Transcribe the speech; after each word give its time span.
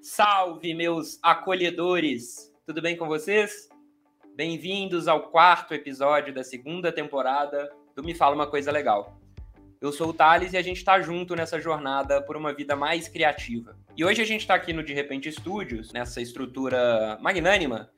Salve, 0.00 0.74
meus 0.74 1.18
acolhedores! 1.22 2.52
Tudo 2.64 2.80
bem 2.80 2.96
com 2.96 3.08
vocês? 3.08 3.68
Bem-vindos 4.36 5.08
ao 5.08 5.28
quarto 5.30 5.74
episódio 5.74 6.32
da 6.32 6.44
segunda 6.44 6.92
temporada 6.92 7.68
do 7.96 8.04
Me 8.04 8.14
Fala 8.14 8.36
Uma 8.36 8.46
Coisa 8.46 8.70
Legal. 8.70 9.20
Eu 9.80 9.90
sou 9.90 10.10
o 10.10 10.12
Thales 10.12 10.52
e 10.52 10.56
a 10.56 10.62
gente 10.62 10.76
está 10.76 11.00
junto 11.00 11.34
nessa 11.34 11.60
jornada 11.60 12.22
por 12.22 12.36
uma 12.36 12.54
vida 12.54 12.76
mais 12.76 13.08
criativa. 13.08 13.76
E 13.96 14.04
hoje 14.04 14.22
a 14.22 14.24
gente 14.24 14.42
está 14.42 14.54
aqui 14.54 14.72
no 14.72 14.84
De 14.84 14.94
Repente 14.94 15.32
Studios, 15.32 15.92
nessa 15.92 16.20
estrutura 16.20 17.18
magnânima, 17.20 17.90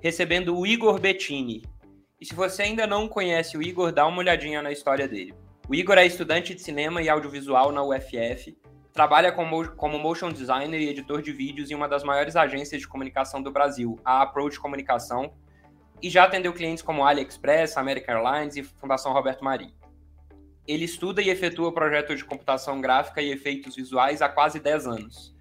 recebendo 0.00 0.56
o 0.56 0.64
Igor 0.64 1.00
Bettini. 1.00 1.64
E 2.20 2.24
se 2.24 2.36
você 2.36 2.62
ainda 2.62 2.86
não 2.86 3.08
conhece 3.08 3.58
o 3.58 3.62
Igor, 3.62 3.90
dá 3.90 4.06
uma 4.06 4.18
olhadinha 4.18 4.62
na 4.62 4.70
história 4.70 5.08
dele. 5.08 5.34
O 5.68 5.74
Igor 5.74 5.98
é 5.98 6.06
estudante 6.06 6.54
de 6.54 6.62
cinema 6.62 7.02
e 7.02 7.08
audiovisual 7.08 7.72
na 7.72 7.82
UFF, 7.82 8.56
trabalha 8.98 9.30
como, 9.30 9.68
como 9.76 9.96
motion 9.96 10.32
designer 10.32 10.80
e 10.80 10.88
editor 10.88 11.22
de 11.22 11.30
vídeos 11.30 11.70
em 11.70 11.74
uma 11.76 11.88
das 11.88 12.02
maiores 12.02 12.34
agências 12.34 12.80
de 12.80 12.88
comunicação 12.88 13.40
do 13.40 13.52
Brasil, 13.52 13.96
a 14.04 14.22
Approach 14.22 14.58
Comunicação, 14.58 15.32
e 16.02 16.10
já 16.10 16.24
atendeu 16.24 16.52
clientes 16.52 16.82
como 16.82 17.04
AliExpress, 17.04 17.76
American 17.76 18.16
Airlines 18.16 18.56
e 18.56 18.64
Fundação 18.64 19.12
Roberto 19.12 19.44
Marinho. 19.44 19.72
Ele 20.66 20.84
estuda 20.84 21.22
e 21.22 21.30
efetua 21.30 21.72
projetos 21.72 22.16
de 22.16 22.24
computação 22.24 22.80
gráfica 22.80 23.22
e 23.22 23.30
efeitos 23.30 23.76
visuais 23.76 24.20
há 24.20 24.28
quase 24.28 24.58
10 24.58 24.88
anos. 24.88 25.32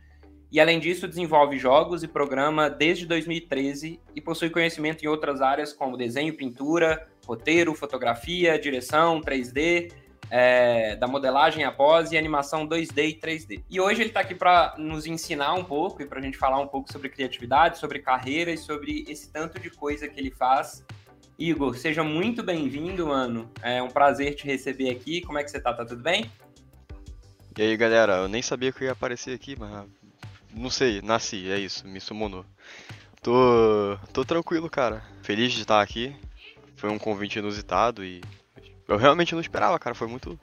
E 0.51 0.59
além 0.59 0.79
disso, 0.79 1.07
desenvolve 1.07 1.57
jogos 1.57 2.03
e 2.03 2.07
programa 2.07 2.69
desde 2.69 3.07
2013 3.07 3.99
e 4.15 4.21
possui 4.21 4.51
conhecimento 4.51 5.03
em 5.03 5.07
outras 5.07 5.41
áreas 5.41 5.73
como 5.73 5.97
desenho, 5.97 6.37
pintura, 6.37 7.07
roteiro, 7.25 7.73
fotografia, 7.73 8.59
direção, 8.59 9.19
3D 9.19 9.91
é, 10.29 10.95
da 10.95 11.07
modelagem 11.07 11.63
a 11.63 11.71
pós 11.71 12.11
e 12.11 12.17
animação 12.17 12.67
2D 12.67 13.09
e 13.09 13.19
3D. 13.19 13.63
E 13.69 13.79
hoje 13.79 14.01
ele 14.01 14.09
está 14.09 14.21
aqui 14.21 14.35
para 14.35 14.75
nos 14.77 15.05
ensinar 15.05 15.53
um 15.53 15.63
pouco 15.63 16.01
e 16.01 16.05
para 16.05 16.19
a 16.19 16.21
gente 16.21 16.37
falar 16.37 16.59
um 16.59 16.67
pouco 16.67 16.91
sobre 16.91 17.09
criatividade, 17.09 17.77
sobre 17.77 17.99
carreira 17.99 18.51
e 18.51 18.57
sobre 18.57 19.05
esse 19.07 19.31
tanto 19.31 19.59
de 19.59 19.69
coisa 19.69 20.07
que 20.07 20.19
ele 20.19 20.31
faz. 20.31 20.85
Igor, 21.39 21.77
seja 21.77 22.03
muito 22.03 22.41
bem-vindo, 22.41 23.07
mano. 23.07 23.51
É 23.61 23.81
um 23.81 23.89
prazer 23.89 24.35
te 24.35 24.45
receber 24.45 24.89
aqui. 24.89 25.21
Como 25.21 25.37
é 25.37 25.43
que 25.43 25.51
você 25.51 25.59
tá? 25.59 25.73
Tá 25.73 25.85
tudo 25.85 26.01
bem? 26.01 26.31
E 27.57 27.61
aí, 27.61 27.77
galera, 27.77 28.17
eu 28.17 28.27
nem 28.27 28.41
sabia 28.41 28.71
que 28.71 28.83
eu 28.83 28.85
ia 28.87 28.91
aparecer 28.91 29.33
aqui, 29.33 29.55
mas 29.57 29.85
não 30.53 30.69
sei, 30.69 31.01
nasci, 31.01 31.49
é 31.51 31.59
isso, 31.59 31.87
me 31.87 31.99
summonou. 31.99 32.45
Tô, 33.21 33.97
tô 34.13 34.23
tranquilo, 34.25 34.69
cara. 34.69 35.03
Feliz 35.21 35.53
de 35.53 35.61
estar 35.61 35.81
aqui. 35.81 36.15
Foi 36.75 36.89
um 36.89 36.99
convite 36.99 37.39
inusitado 37.39 38.03
e 38.03 38.21
eu 38.87 38.97
realmente 38.97 39.33
não 39.33 39.41
esperava, 39.41 39.77
cara. 39.79 39.95
Foi 39.95 40.07
muito, 40.07 40.39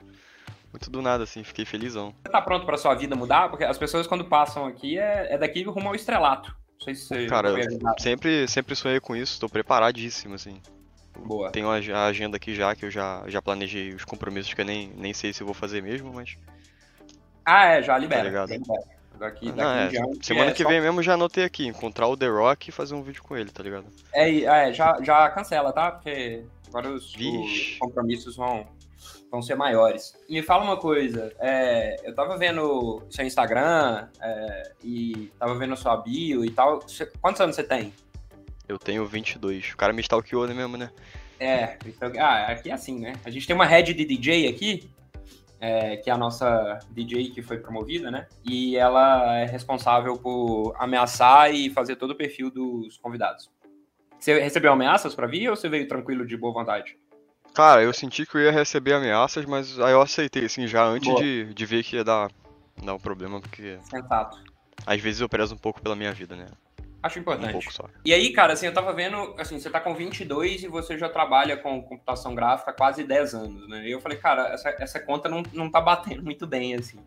muito 0.71 0.89
do 0.89 1.01
nada, 1.01 1.23
assim. 1.23 1.43
Fiquei 1.43 1.65
felizão. 1.65 2.13
Você 2.23 2.31
tá 2.31 2.41
pronto 2.41 2.65
pra 2.65 2.77
sua 2.77 2.93
vida 2.95 3.15
mudar? 3.15 3.49
Porque 3.49 3.63
as 3.63 3.77
pessoas, 3.77 4.07
quando 4.07 4.25
passam 4.25 4.65
aqui, 4.65 4.97
é, 4.97 5.33
é 5.33 5.37
daqui 5.37 5.63
rumo 5.63 5.89
ao 5.89 5.95
estrelato. 5.95 6.55
Não 6.73 6.81
sei 6.81 6.95
se 6.95 7.07
você 7.07 7.25
Cara, 7.27 7.49
eu 7.49 7.79
sempre, 7.99 8.47
sempre 8.47 8.75
sonhei 8.75 8.99
com 8.99 9.15
isso. 9.15 9.39
Tô 9.39 9.47
preparadíssimo, 9.47 10.35
assim. 10.35 10.61
Boa. 11.17 11.49
Tenho 11.49 11.69
a 11.69 12.05
agenda 12.05 12.37
aqui 12.37 12.53
já, 12.53 12.75
que 12.75 12.85
eu 12.85 12.91
já, 12.91 13.23
já 13.27 13.41
planejei 13.41 13.93
os 13.93 14.03
compromissos 14.03 14.53
que 14.53 14.61
eu 14.61 14.65
nem, 14.65 14.89
nem 14.95 15.13
sei 15.13 15.31
se 15.31 15.43
vou 15.43 15.53
fazer 15.53 15.81
mesmo, 15.81 16.13
mas. 16.13 16.37
Ah, 17.45 17.65
é, 17.67 17.81
já 17.81 17.97
libera. 17.97 18.21
Tá 18.21 18.27
ligado? 18.27 18.49
libera. 18.51 18.95
Daqui, 19.17 19.45
daqui 19.45 19.61
Não, 19.61 19.71
é, 19.71 19.87
diante, 19.87 20.25
semana 20.25 20.51
é 20.51 20.53
que 20.53 20.63
só- 20.63 20.67
vem 20.67 20.81
mesmo 20.81 21.01
já 21.01 21.13
anotei 21.13 21.45
aqui, 21.45 21.65
encontrar 21.65 22.07
o 22.07 22.17
The 22.17 22.27
Rock 22.27 22.67
e 22.67 22.71
fazer 22.73 22.95
um 22.95 23.01
vídeo 23.01 23.23
com 23.23 23.37
ele, 23.37 23.49
tá 23.49 23.63
ligado? 23.63 23.85
É, 24.13 24.41
é 24.41 24.73
já, 24.73 24.97
já 25.01 25.29
cancela, 25.29 25.71
tá? 25.71 25.91
Porque 25.91 26.43
agora 26.75 26.89
os, 26.89 27.15
os 27.15 27.77
compromissos 27.79 28.35
vão, 28.35 28.67
vão 29.31 29.41
ser 29.41 29.55
maiores. 29.55 30.13
Me 30.29 30.43
fala 30.43 30.63
uma 30.63 30.77
coisa, 30.77 31.33
é, 31.39 31.95
eu 32.03 32.13
tava 32.13 32.37
vendo 32.37 33.01
seu 33.09 33.25
Instagram 33.25 34.09
é, 34.19 34.73
e 34.83 35.31
tava 35.39 35.55
vendo 35.55 35.77
sua 35.77 35.95
bio 35.97 36.43
e 36.43 36.51
tal. 36.51 36.81
Você- 36.81 37.09
quantos 37.21 37.39
anos 37.39 37.55
você 37.55 37.63
tem? 37.63 37.93
Eu 38.67 38.77
tenho 38.77 39.05
22. 39.05 39.71
O 39.71 39.77
cara 39.77 39.93
me 39.93 40.01
stalkeou 40.01 40.47
né, 40.47 40.53
mesmo, 40.53 40.75
né? 40.75 40.91
É, 41.39 41.77
ah, 42.19 42.51
aqui 42.51 42.69
é 42.69 42.73
assim, 42.73 42.99
né? 42.99 43.13
A 43.23 43.29
gente 43.29 43.47
tem 43.47 43.55
uma 43.55 43.65
head 43.65 43.93
de 43.93 44.05
DJ 44.05 44.47
aqui, 44.47 44.89
é, 45.59 45.97
que 45.97 46.09
é 46.09 46.13
a 46.13 46.17
nossa 46.17 46.79
DJ 46.91 47.29
que 47.29 47.41
foi 47.41 47.57
promovida, 47.57 48.11
né? 48.11 48.27
E 48.43 48.75
ela 48.75 49.37
é 49.37 49.45
responsável 49.45 50.17
por 50.17 50.73
ameaçar 50.77 51.53
e 51.53 51.69
fazer 51.69 51.95
todo 51.95 52.11
o 52.11 52.15
perfil 52.15 52.49
dos 52.49 52.97
convidados. 52.97 53.49
Você 54.25 54.39
recebeu 54.39 54.73
ameaças 54.73 55.13
pra 55.13 55.27
vir 55.27 55.47
ou 55.51 55.55
você 55.55 55.69
veio 55.69 55.87
tranquilo 55.87 56.25
de 56.25 56.35
boa 56.35 56.51
vontade? 56.51 56.97
Cara, 57.53 57.83
eu 57.83 57.93
senti 57.93 58.25
que 58.25 58.35
eu 58.35 58.41
ia 58.41 58.51
receber 58.51 58.93
ameaças, 58.93 59.45
mas 59.45 59.79
aí 59.79 59.91
eu 59.91 60.01
aceitei, 60.01 60.45
assim, 60.45 60.65
já 60.65 60.83
antes 60.83 61.07
Boa. 61.07 61.21
de, 61.21 61.53
de 61.53 61.65
ver 61.67 61.83
que 61.83 61.95
ia 61.95 62.03
dar, 62.03 62.31
dar 62.83 62.95
um 62.95 62.99
problema, 62.99 63.39
porque 63.39 63.77
Sensato. 63.83 64.39
às 64.83 64.99
vezes 64.99 65.21
eu 65.21 65.29
prezo 65.29 65.53
um 65.53 65.57
pouco 65.59 65.79
pela 65.79 65.95
minha 65.95 66.11
vida, 66.11 66.35
né? 66.35 66.47
Acho 67.03 67.19
Um 67.19 67.21
importante. 67.21 67.51
pouco 67.51 67.71
só. 67.71 67.87
E 68.03 68.11
aí, 68.11 68.33
cara, 68.33 68.53
assim, 68.53 68.65
eu 68.65 68.73
tava 68.73 68.91
vendo, 68.93 69.35
assim, 69.37 69.59
você 69.59 69.69
tá 69.69 69.79
com 69.79 69.93
22 69.93 70.63
e 70.63 70.67
você 70.67 70.97
já 70.97 71.07
trabalha 71.07 71.55
com 71.55 71.83
computação 71.83 72.33
gráfica 72.33 72.71
há 72.71 72.73
quase 72.73 73.03
10 73.03 73.35
anos, 73.35 73.69
né? 73.69 73.87
E 73.87 73.91
eu 73.91 74.01
falei, 74.01 74.17
cara, 74.17 74.47
essa, 74.47 74.69
essa 74.79 74.99
conta 74.99 75.29
não, 75.29 75.43
não 75.53 75.69
tá 75.69 75.79
batendo 75.79 76.23
muito 76.23 76.47
bem, 76.47 76.73
assim. 76.73 76.97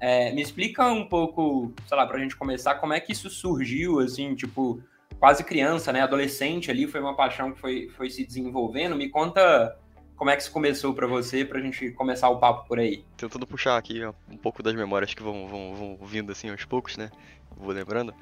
É, 0.00 0.32
me 0.32 0.42
explica 0.42 0.84
um 0.88 1.08
pouco, 1.08 1.72
sei 1.86 1.96
lá, 1.96 2.04
pra 2.04 2.18
gente 2.18 2.34
começar, 2.34 2.74
como 2.74 2.94
é 2.94 2.98
que 2.98 3.12
isso 3.12 3.30
surgiu, 3.30 4.00
assim, 4.00 4.34
tipo, 4.34 4.82
quase 5.18 5.44
criança, 5.44 5.92
né? 5.92 6.00
Adolescente 6.00 6.70
ali, 6.70 6.86
foi 6.86 7.00
uma 7.00 7.14
paixão 7.14 7.52
que 7.52 7.60
foi, 7.60 7.88
foi 7.96 8.10
se 8.10 8.24
desenvolvendo. 8.24 8.96
Me 8.96 9.08
conta 9.08 9.76
como 10.16 10.30
é 10.30 10.36
que 10.36 10.42
isso 10.42 10.52
começou 10.52 10.94
pra 10.94 11.06
você, 11.06 11.44
pra 11.44 11.60
gente 11.60 11.90
começar 11.92 12.28
o 12.28 12.38
papo 12.38 12.66
por 12.66 12.78
aí. 12.78 13.04
Tentando 13.16 13.46
puxar 13.46 13.76
aqui 13.76 14.04
um 14.30 14.36
pouco 14.36 14.62
das 14.62 14.74
memórias 14.74 15.14
que 15.14 15.22
vão, 15.22 15.46
vão, 15.46 15.74
vão 15.74 16.06
vindo 16.06 16.32
assim 16.32 16.50
aos 16.50 16.64
poucos, 16.64 16.96
né? 16.96 17.10
Vou 17.56 17.72
lembrando. 17.72 18.14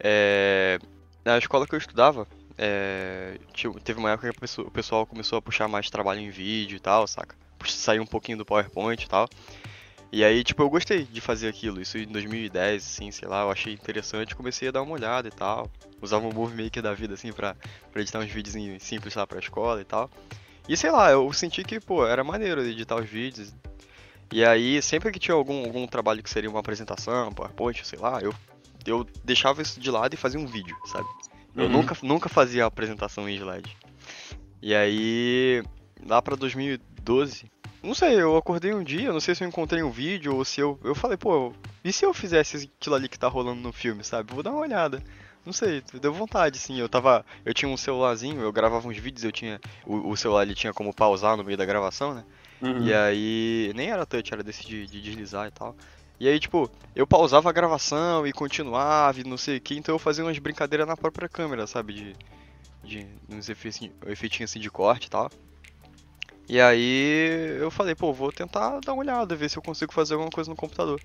É, 0.00 0.78
Na 1.24 1.38
escola 1.38 1.66
que 1.66 1.74
eu 1.74 1.78
estudava, 1.78 2.26
é, 2.56 3.38
teve 3.84 3.98
uma 4.00 4.10
época 4.10 4.32
que 4.32 4.60
o 4.60 4.70
pessoal 4.70 5.06
começou 5.06 5.38
a 5.38 5.42
puxar 5.42 5.68
mais 5.68 5.90
trabalho 5.90 6.20
em 6.20 6.30
vídeo 6.30 6.76
e 6.76 6.80
tal, 6.80 7.06
saca? 7.06 7.36
Saiu 7.66 8.02
um 8.02 8.06
pouquinho 8.06 8.38
do 8.38 8.44
PowerPoint 8.44 9.04
e 9.04 9.08
tal. 9.08 9.28
E 10.10 10.24
aí, 10.24 10.42
tipo, 10.42 10.62
eu 10.62 10.70
gostei 10.70 11.04
de 11.04 11.20
fazer 11.20 11.48
aquilo. 11.48 11.80
Isso 11.82 11.98
em 11.98 12.06
2010, 12.06 12.82
assim, 12.84 13.10
sei 13.10 13.28
lá, 13.28 13.42
eu 13.42 13.50
achei 13.50 13.74
interessante. 13.74 14.34
Comecei 14.34 14.68
a 14.68 14.70
dar 14.70 14.82
uma 14.82 14.94
olhada 14.94 15.28
e 15.28 15.30
tal. 15.30 15.70
Usava 16.00 16.26
um 16.26 16.32
Movie 16.32 16.64
Maker 16.64 16.82
da 16.82 16.94
vida, 16.94 17.14
assim, 17.14 17.32
pra, 17.32 17.54
pra 17.92 18.00
editar 18.00 18.18
uns 18.20 18.30
vídeos 18.30 18.56
simples 18.82 19.14
lá 19.14 19.26
pra 19.26 19.38
escola 19.38 19.80
e 19.80 19.84
tal. 19.84 20.10
E 20.66 20.76
sei 20.76 20.90
lá, 20.90 21.10
eu 21.10 21.30
senti 21.32 21.62
que, 21.62 21.78
pô, 21.78 22.06
era 22.06 22.24
maneiro 22.24 22.62
editar 22.62 22.96
os 22.96 23.08
vídeos. 23.08 23.54
E 24.32 24.44
aí, 24.44 24.80
sempre 24.82 25.10
que 25.10 25.18
tinha 25.18 25.34
algum, 25.34 25.64
algum 25.64 25.86
trabalho 25.86 26.22
que 26.22 26.30
seria 26.30 26.48
uma 26.50 26.60
apresentação, 26.60 27.32
PowerPoint, 27.32 27.86
sei 27.86 27.98
lá, 27.98 28.20
eu, 28.20 28.34
eu 28.86 29.06
deixava 29.24 29.62
isso 29.62 29.80
de 29.80 29.90
lado 29.90 30.12
e 30.14 30.16
fazia 30.18 30.38
um 30.38 30.46
vídeo, 30.46 30.76
sabe? 30.84 31.08
Eu 31.56 31.64
Uhum. 31.64 31.70
nunca, 31.70 31.96
nunca 32.02 32.28
fazia 32.28 32.66
apresentação 32.66 33.28
em 33.28 33.36
slide. 33.36 33.74
E 34.60 34.74
aí, 34.74 35.62
lá 36.06 36.20
pra 36.20 36.36
2012, 37.00 37.50
não 37.82 37.94
sei, 37.94 38.20
eu 38.20 38.36
acordei 38.36 38.74
um 38.74 38.82
dia, 38.82 39.12
não 39.12 39.20
sei 39.20 39.34
se 39.34 39.44
eu 39.44 39.48
encontrei 39.48 39.82
um 39.82 39.90
vídeo 39.90 40.34
ou 40.34 40.44
se 40.44 40.60
eu. 40.60 40.78
Eu 40.82 40.94
falei, 40.94 41.16
pô, 41.16 41.52
e 41.84 41.92
se 41.92 42.04
eu 42.04 42.12
fizesse 42.12 42.70
aquilo 42.78 42.96
ali 42.96 43.08
que 43.08 43.18
tá 43.18 43.28
rolando 43.28 43.60
no 43.60 43.72
filme, 43.72 44.02
sabe? 44.02 44.32
Vou 44.32 44.42
dar 44.42 44.50
uma 44.50 44.60
olhada. 44.60 45.02
Não 45.46 45.52
sei, 45.52 45.82
deu 46.00 46.12
vontade, 46.12 46.58
sim. 46.58 46.78
Eu 46.78 46.88
tava. 46.88 47.24
Eu 47.44 47.54
tinha 47.54 47.68
um 47.68 47.76
celularzinho, 47.76 48.40
eu 48.40 48.52
gravava 48.52 48.88
uns 48.88 48.98
vídeos, 48.98 49.24
eu 49.24 49.32
tinha. 49.32 49.60
O, 49.86 50.10
o 50.10 50.16
celular 50.16 50.42
ele 50.42 50.54
tinha 50.54 50.74
como 50.74 50.92
pausar 50.92 51.36
no 51.36 51.44
meio 51.44 51.56
da 51.56 51.64
gravação, 51.64 52.14
né? 52.14 52.24
Uhum. 52.60 52.82
E 52.82 52.92
aí, 52.92 53.72
nem 53.74 53.90
era 53.90 54.04
touch, 54.04 54.32
era 54.34 54.42
desse 54.42 54.66
de, 54.66 54.86
de 54.86 55.00
deslizar 55.00 55.46
e 55.46 55.50
tal. 55.52 55.76
E 56.18 56.28
aí, 56.28 56.38
tipo, 56.40 56.68
eu 56.96 57.06
pausava 57.06 57.48
a 57.48 57.52
gravação 57.52 58.26
e 58.26 58.32
continuava 58.32 59.20
e 59.20 59.24
não 59.24 59.36
sei 59.38 59.58
o 59.58 59.60
que, 59.60 59.78
então 59.78 59.94
eu 59.94 59.98
fazia 60.00 60.24
umas 60.24 60.38
brincadeiras 60.38 60.86
na 60.86 60.96
própria 60.96 61.28
câmera, 61.28 61.66
sabe? 61.66 61.94
De. 61.94 62.16
De. 62.82 63.06
uns 63.28 63.48
efeitinhos 63.48 64.50
assim 64.50 64.58
de 64.58 64.70
corte 64.70 65.06
e 65.06 65.10
tal. 65.10 65.30
E 66.48 66.60
aí 66.60 67.58
eu 67.60 67.70
falei, 67.70 67.94
pô, 67.94 68.12
vou 68.12 68.32
tentar 68.32 68.80
dar 68.80 68.94
uma 68.94 69.02
olhada, 69.02 69.36
ver 69.36 69.50
se 69.50 69.58
eu 69.58 69.62
consigo 69.62 69.92
fazer 69.92 70.14
alguma 70.14 70.30
coisa 70.30 70.48
no 70.48 70.56
computador. 70.56 71.00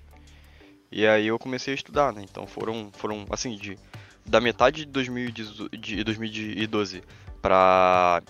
E 0.90 1.06
aí 1.06 1.26
eu 1.26 1.38
comecei 1.38 1.74
a 1.74 1.76
estudar, 1.76 2.12
né? 2.12 2.22
Então 2.22 2.46
foram, 2.46 2.90
foram 2.92 3.26
assim, 3.28 3.56
de, 3.56 3.78
da 4.24 4.40
metade 4.40 4.86
de 4.86 4.92
2018 4.92 5.76
de 5.76 6.02
2012 6.02 7.02
pra, 7.42 8.22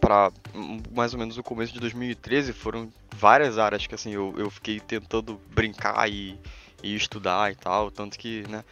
pra 0.00 0.30
mais 0.94 1.12
ou 1.14 1.18
menos 1.18 1.36
o 1.36 1.42
começo 1.42 1.72
de 1.72 1.80
2013 1.80 2.52
foram 2.52 2.92
várias 3.16 3.58
áreas 3.58 3.86
que 3.86 3.94
assim 3.94 4.12
eu, 4.12 4.34
eu 4.36 4.50
fiquei 4.50 4.78
tentando 4.78 5.40
brincar 5.50 6.08
e, 6.08 6.38
e 6.80 6.94
estudar 6.94 7.50
e 7.50 7.56
tal. 7.56 7.90
Tanto 7.90 8.16
que, 8.16 8.46
né, 8.48 8.62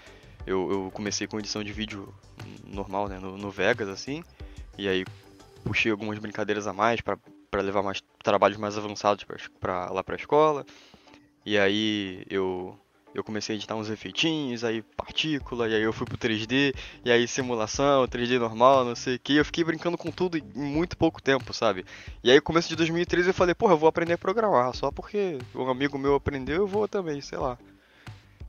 eu, 0.47 0.71
eu 0.71 0.91
comecei 0.93 1.27
com 1.27 1.41
edição 1.41 1.65
de 1.65 1.73
vídeo 1.73 2.15
normal, 2.65 3.09
né, 3.09 3.19
no, 3.19 3.37
no 3.37 3.51
Vegas, 3.51 3.89
assim. 3.89 4.23
E 4.79 4.87
aí 4.87 5.05
puxei 5.65 5.91
algumas 5.91 6.21
brincadeiras 6.21 6.69
a 6.69 6.73
mais 6.73 7.01
pra 7.01 7.19
para 7.51 7.63
levar 7.63 7.83
mais 7.83 8.03
trabalhos 8.23 8.59
mais 8.59 8.79
avançados 8.79 9.25
pra, 9.59 9.91
lá 9.91 10.03
pra 10.03 10.17
escola. 10.17 10.65
E 11.45 11.59
aí 11.59 12.25
eu 12.29 12.79
eu 13.13 13.25
comecei 13.25 13.55
a 13.55 13.57
editar 13.57 13.75
uns 13.75 13.91
efeitinhos, 13.91 14.63
aí 14.63 14.83
partícula, 14.97 15.69
e 15.69 15.75
aí 15.75 15.83
eu 15.83 15.93
fui 15.93 16.07
pro 16.07 16.17
3D, 16.17 16.75
e 17.05 17.11
aí 17.11 17.27
simulação, 17.27 18.07
3D 18.07 18.39
normal, 18.39 18.85
não 18.85 18.95
sei 18.95 19.17
o 19.17 19.19
que. 19.19 19.37
Eu 19.37 19.45
fiquei 19.45 19.65
brincando 19.65 19.99
com 19.99 20.11
tudo 20.11 20.39
em 20.39 20.45
muito 20.55 20.97
pouco 20.97 21.21
tempo, 21.21 21.53
sabe? 21.53 21.85
E 22.23 22.31
aí, 22.31 22.41
começo 22.41 22.69
de 22.69 22.77
2013, 22.77 23.31
eu 23.31 23.35
falei, 23.35 23.55
porra, 23.55 23.73
eu 23.73 23.79
vou 23.79 23.89
aprender 23.89 24.13
a 24.13 24.19
programar, 24.19 24.75
só 24.75 24.93
porque 24.93 25.39
um 25.55 25.69
amigo 25.69 25.99
meu 25.99 26.15
aprendeu, 26.15 26.57
eu 26.59 26.67
vou 26.67 26.87
também, 26.87 27.21
sei 27.21 27.39
lá. 27.39 27.59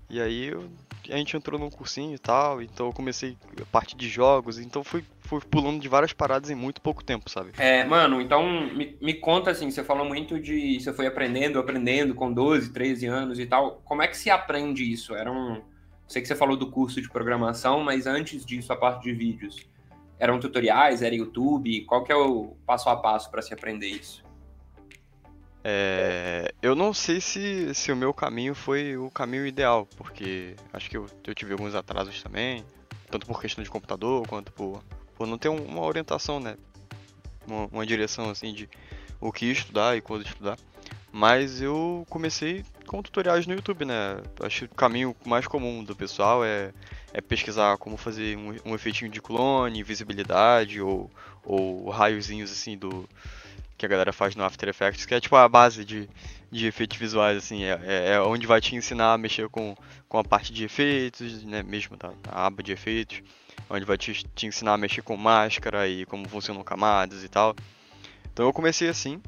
E 0.09 0.21
aí 0.21 0.47
eu 0.47 0.69
a 1.09 1.17
gente 1.17 1.35
entrou 1.35 1.59
num 1.59 1.69
cursinho 1.69 2.15
e 2.15 2.19
tal, 2.19 2.61
então 2.61 2.87
eu 2.87 2.93
comecei 2.93 3.37
a 3.59 3.65
parte 3.65 3.95
de 3.95 4.07
jogos, 4.07 4.59
então 4.59 4.83
fui, 4.83 5.03
fui 5.21 5.39
pulando 5.41 5.79
de 5.79 5.87
várias 5.87 6.13
paradas 6.13 6.49
em 6.49 6.55
muito 6.55 6.81
pouco 6.81 7.03
tempo, 7.03 7.29
sabe? 7.29 7.51
É, 7.57 7.83
mano, 7.83 8.21
então 8.21 8.43
me, 8.73 8.97
me 9.01 9.13
conta 9.13 9.51
assim, 9.51 9.71
você 9.71 9.83
falou 9.83 10.05
muito 10.05 10.39
de. 10.39 10.79
Você 10.79 10.93
foi 10.93 11.07
aprendendo, 11.07 11.59
aprendendo 11.59 12.13
com 12.13 12.31
12, 12.31 12.71
13 12.71 13.05
anos 13.07 13.39
e 13.39 13.45
tal. 13.45 13.81
Como 13.85 14.01
é 14.01 14.07
que 14.07 14.17
se 14.17 14.29
aprende 14.29 14.89
isso? 14.89 15.15
Era 15.15 15.31
um. 15.31 15.61
Sei 16.07 16.21
que 16.21 16.27
você 16.27 16.35
falou 16.35 16.57
do 16.57 16.69
curso 16.69 17.01
de 17.01 17.09
programação, 17.09 17.81
mas 17.81 18.05
antes 18.05 18.45
disso, 18.45 18.71
a 18.73 18.75
parte 18.75 19.03
de 19.03 19.13
vídeos. 19.13 19.69
Eram 20.19 20.39
tutoriais, 20.39 21.01
era 21.01 21.15
YouTube? 21.15 21.83
Qual 21.85 22.03
que 22.03 22.11
é 22.11 22.15
o 22.15 22.55
passo 22.65 22.89
a 22.89 22.95
passo 22.95 23.31
para 23.31 23.41
se 23.41 23.53
aprender 23.53 23.87
isso? 23.87 24.23
É, 25.63 26.53
eu 26.61 26.75
não 26.75 26.93
sei 26.93 27.21
se, 27.21 27.73
se 27.75 27.91
o 27.91 27.95
meu 27.95 28.13
caminho 28.13 28.55
foi 28.55 28.97
o 28.97 29.11
caminho 29.11 29.45
ideal, 29.45 29.87
porque 29.95 30.55
acho 30.73 30.89
que 30.89 30.97
eu, 30.97 31.05
eu 31.25 31.35
tive 31.35 31.53
alguns 31.53 31.75
atrasos 31.75 32.21
também, 32.23 32.65
tanto 33.09 33.27
por 33.27 33.39
questão 33.39 33.63
de 33.63 33.69
computador, 33.69 34.27
quanto 34.27 34.51
por, 34.51 34.83
por 35.15 35.27
não 35.27 35.37
ter 35.37 35.49
uma 35.49 35.81
orientação, 35.81 36.39
né? 36.39 36.57
Uma, 37.45 37.67
uma 37.71 37.85
direção 37.85 38.29
assim 38.29 38.53
de 38.53 38.69
o 39.19 39.31
que 39.31 39.45
estudar 39.45 39.95
e 39.95 40.01
quando 40.01 40.25
estudar. 40.25 40.57
Mas 41.11 41.61
eu 41.61 42.05
comecei 42.09 42.65
com 42.87 43.01
tutoriais 43.03 43.45
no 43.45 43.53
YouTube, 43.53 43.85
né? 43.85 44.21
Acho 44.39 44.67
que 44.67 44.73
o 44.73 44.75
caminho 44.75 45.15
mais 45.25 45.45
comum 45.45 45.83
do 45.83 45.95
pessoal 45.95 46.43
é, 46.43 46.73
é 47.13 47.21
pesquisar 47.21 47.77
como 47.77 47.97
fazer 47.97 48.37
um, 48.37 48.55
um 48.65 48.73
efeitinho 48.73 49.11
de 49.11 49.21
clone, 49.21 49.83
visibilidade 49.83 50.81
ou, 50.81 51.11
ou 51.43 51.89
raiozinhos 51.89 52.51
assim 52.51 52.77
do, 52.77 53.07
que 53.81 53.85
a 53.85 53.89
galera 53.89 54.13
faz 54.13 54.35
no 54.35 54.43
After 54.43 54.69
Effects, 54.69 55.07
que 55.07 55.15
é 55.15 55.19
tipo 55.19 55.35
a 55.35 55.49
base 55.49 55.83
de, 55.83 56.07
de 56.51 56.67
efeitos 56.67 56.97
visuais, 56.97 57.35
assim, 57.35 57.63
é, 57.63 57.79
é, 57.83 58.09
é 58.11 58.21
onde 58.21 58.45
vai 58.45 58.61
te 58.61 58.75
ensinar 58.75 59.13
a 59.13 59.17
mexer 59.17 59.49
com, 59.49 59.75
com 60.07 60.19
a 60.19 60.23
parte 60.23 60.53
de 60.53 60.63
efeitos, 60.63 61.43
né, 61.43 61.63
mesmo 61.63 61.97
tá, 61.97 62.11
a 62.27 62.45
aba 62.45 62.61
de 62.61 62.71
efeitos, 62.71 63.23
onde 63.67 63.83
vai 63.83 63.97
te, 63.97 64.23
te 64.35 64.45
ensinar 64.45 64.73
a 64.73 64.77
mexer 64.77 65.01
com 65.01 65.17
máscara 65.17 65.87
e 65.87 66.05
como 66.05 66.29
funcionam 66.29 66.63
camadas 66.63 67.23
e 67.23 67.27
tal. 67.27 67.55
Então 68.31 68.45
eu 68.45 68.53
comecei 68.53 68.87
assim, 68.87 69.19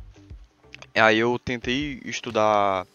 aí 0.94 1.18
eu 1.18 1.40
tentei 1.40 2.00
estudar 2.06 2.86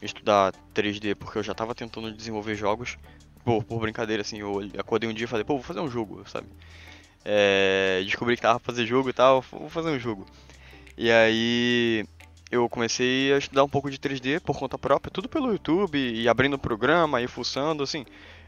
estudar 0.00 0.54
3D 0.74 1.16
porque 1.16 1.38
eu 1.38 1.42
já 1.42 1.52
estava 1.52 1.74
tentando 1.74 2.12
desenvolver 2.12 2.54
jogos 2.54 2.96
por, 3.44 3.64
por 3.64 3.80
brincadeira, 3.80 4.22
assim, 4.22 4.38
eu 4.38 4.60
acordei 4.78 5.10
um 5.10 5.12
dia 5.12 5.24
e 5.24 5.28
falei, 5.28 5.44
pô, 5.44 5.54
vou 5.54 5.62
fazer 5.62 5.80
um 5.80 5.90
jogo, 5.90 6.22
sabe? 6.28 6.46
É, 7.24 8.00
descobri 8.04 8.36
que 8.36 8.42
tava 8.42 8.60
pra 8.60 8.72
fazer 8.72 8.86
jogo 8.86 9.10
e 9.10 9.12
tal, 9.12 9.42
vou 9.42 9.68
fazer 9.68 9.90
um 9.90 9.98
jogo. 9.98 10.24
E 11.02 11.10
aí 11.10 12.04
eu 12.50 12.68
comecei 12.68 13.32
a 13.32 13.38
estudar 13.38 13.64
um 13.64 13.68
pouco 13.70 13.90
de 13.90 13.96
3D 13.96 14.38
por 14.38 14.58
conta 14.58 14.76
própria, 14.76 15.10
tudo 15.10 15.30
pelo 15.30 15.50
YouTube, 15.50 15.98
e 15.98 16.28
abrindo 16.28 16.54
o 16.54 16.58
programa, 16.58 17.22
e 17.22 17.26
fuçando, 17.26 17.82
assim. 17.82 18.04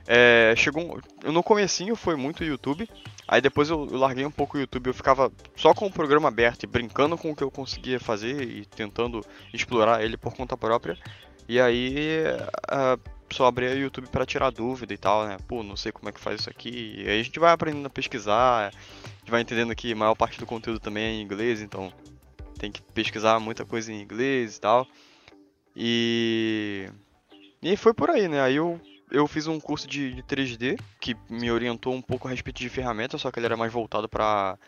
É, 0.06 0.52
chegou 0.54 1.00
no 1.25 1.43
comecinho 1.43 1.96
foi 1.96 2.14
muito 2.14 2.44
YouTube, 2.44 2.87
aí 3.26 3.40
depois 3.40 3.70
eu, 3.70 3.88
eu, 3.90 3.96
larguei 3.96 4.26
um 4.26 4.31
pouco 4.31 4.58
o 4.58 4.60
YouTube, 4.60 4.88
eu 4.88 4.93
ficava 4.93 5.32
só 5.56 5.72
com 5.72 5.87
o 5.87 5.90
programa 5.90 6.28
aberto 6.28 6.64
e 6.64 6.66
brincando 6.66 7.16
com 7.16 7.31
o 7.31 7.37
que 7.37 7.43
eu 7.43 7.50
conseguia 7.50 7.99
fazer 7.99 8.43
e 8.43 8.66
tentando 8.66 9.25
explorar 9.55 10.05
ele 10.05 10.19
por 10.19 10.34
conta 10.34 10.55
própria. 10.55 10.98
E 11.48 11.58
aí 11.58 12.25
só 13.31 13.46
abri 13.46 13.66
o 13.66 13.78
YouTube 13.78 14.08
para 14.08 14.26
tirar 14.26 14.50
dúvida 14.50 14.93
e 14.93 14.98
tal, 14.98 15.26
né? 15.26 15.38
Pô, 15.48 15.62
não 15.62 15.76
sei 15.76 15.90
como 15.90 16.10
é 16.10 16.12
que 16.12 16.20
faz 16.20 16.40
isso 16.40 16.50
aqui. 16.50 16.96
E 16.98 17.08
aí 17.08 17.20
a 17.20 17.22
gente 17.22 17.38
vai 17.38 17.50
aprendendo 17.50 17.87
a 17.87 17.90
pesquisar, 17.90 18.69
a 18.69 18.70
gente 19.20 19.31
vai 19.31 19.40
entendendo 19.40 19.75
que 19.75 19.90
a 19.93 19.96
maior 19.96 20.14
parte 20.14 20.38
do 20.38 20.44
conteúdo 20.44 20.81
também 20.81 21.05
é 21.05 21.10
em 21.12 21.22
inglês, 21.22 21.62
então 21.62 21.90
tem 22.62 22.70
que 22.70 22.81
pesquisar 22.81 23.41
muita 23.41 23.64
coisa 23.64 23.93
em 23.93 24.00
inglês 24.00 24.56
e 24.56 24.61
tal. 24.61 24.87
E. 25.75 26.88
E 27.61 27.76
foi 27.76 27.93
por 27.93 28.09
aí, 28.09 28.29
né? 28.29 28.41
Aí 28.41 28.55
eu, 28.55 28.81
eu 29.11 29.26
fiz 29.26 29.49
um 29.49 29.59
curso 29.59 29.88
de, 29.88 30.14
de 30.14 30.23
3D 30.23 30.79
que 31.00 31.17
me 31.29 31.50
orientou 31.50 31.93
um 31.93 32.00
pouco 32.00 32.29
a 32.29 32.31
respeito 32.31 32.59
de 32.59 32.69
ferramentas, 32.69 33.20
só 33.20 33.32
que 33.32 33.38
ele 33.41 33.47
era 33.47 33.56
mais 33.56 33.73
voltado 33.73 34.09
para 34.09 34.59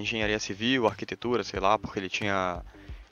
engenharia 0.00 0.38
civil, 0.40 0.86
arquitetura, 0.88 1.44
sei 1.44 1.60
lá, 1.60 1.78
porque 1.78 2.00
ele 2.00 2.08
tinha 2.08 2.60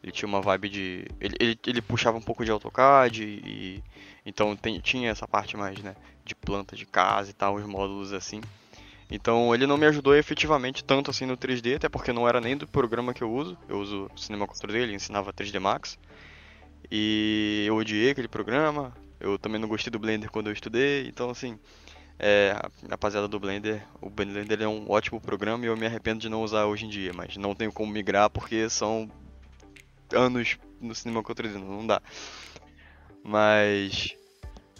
ele 0.02 0.12
tinha 0.12 0.28
uma 0.28 0.40
vibe 0.40 0.68
de 0.68 1.04
ele, 1.20 1.36
ele, 1.40 1.58
ele 1.66 1.82
puxava 1.82 2.18
um 2.18 2.22
pouco 2.22 2.44
de 2.44 2.50
AutoCAD 2.50 3.24
e 3.24 3.82
então 4.24 4.56
tem, 4.56 4.80
tinha 4.80 5.10
essa 5.10 5.26
parte 5.26 5.56
mais, 5.56 5.78
né, 5.80 5.94
de 6.24 6.34
planta 6.34 6.74
de 6.76 6.84
casa 6.84 7.30
e 7.30 7.32
tal, 7.32 7.54
os 7.54 7.64
módulos 7.64 8.12
assim. 8.12 8.40
Então 9.10 9.54
ele 9.54 9.66
não 9.66 9.76
me 9.76 9.86
ajudou 9.86 10.16
efetivamente 10.16 10.82
tanto 10.82 11.10
assim 11.10 11.26
no 11.26 11.36
3D, 11.36 11.76
até 11.76 11.88
porque 11.88 12.12
não 12.12 12.28
era 12.28 12.40
nem 12.40 12.56
do 12.56 12.66
programa 12.66 13.14
que 13.14 13.22
eu 13.22 13.32
uso. 13.32 13.56
Eu 13.68 13.78
uso 13.78 14.10
Cinema 14.16 14.46
4D, 14.46 14.74
ele 14.74 14.94
ensinava 14.94 15.32
3D 15.32 15.60
Max. 15.60 15.98
E 16.90 17.64
eu 17.66 17.76
odiei 17.76 18.10
aquele 18.10 18.28
programa. 18.28 18.92
Eu 19.20 19.38
também 19.38 19.60
não 19.60 19.68
gostei 19.68 19.90
do 19.90 19.98
Blender 19.98 20.30
quando 20.30 20.48
eu 20.48 20.52
estudei. 20.52 21.06
Então 21.06 21.30
assim, 21.30 21.58
é, 22.18 22.56
rapaziada 22.88 23.28
do 23.28 23.38
Blender, 23.38 23.86
o 24.00 24.10
Blender 24.10 24.62
é 24.62 24.68
um 24.68 24.90
ótimo 24.90 25.20
programa 25.20 25.64
e 25.64 25.68
eu 25.68 25.76
me 25.76 25.86
arrependo 25.86 26.20
de 26.20 26.28
não 26.28 26.42
usar 26.42 26.66
hoje 26.66 26.86
em 26.86 26.88
dia, 26.88 27.12
mas 27.14 27.36
não 27.36 27.54
tenho 27.54 27.72
como 27.72 27.92
migrar 27.92 28.30
porque 28.30 28.68
são 28.68 29.10
anos 30.12 30.58
no 30.80 30.94
Cinema 30.94 31.22
4D, 31.22 31.54
não 31.54 31.86
dá. 31.86 32.00
Mas 33.22 34.16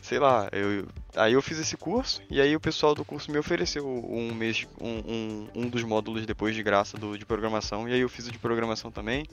sei 0.07 0.21
lá, 0.21 0.49
eu, 0.53 0.87
aí 1.17 1.33
eu 1.33 1.43
fiz 1.43 1.59
esse 1.59 1.77
curso 1.77 2.23
e 2.31 2.41
aí 2.41 2.55
o 2.55 2.61
pessoal 2.61 2.95
do 2.95 3.05
curso 3.05 3.29
me 3.29 3.39
ofereceu 3.39 3.85
um 3.85 4.33
mês, 4.33 4.65
um, 4.81 4.89
um, 4.89 5.49
um 5.57 5.69
dos 5.69 5.83
módulos 5.83 6.25
depois 6.25 6.55
de 6.55 6.63
graça 6.63 6.97
do, 6.97 7.19
de 7.19 7.27
programação 7.27 7.89
e 7.89 7.93
aí 7.93 7.99
eu 7.99 8.09
fiz 8.09 8.29
o 8.29 8.31
de 8.31 8.39
programação 8.39 8.89
também 8.89 9.27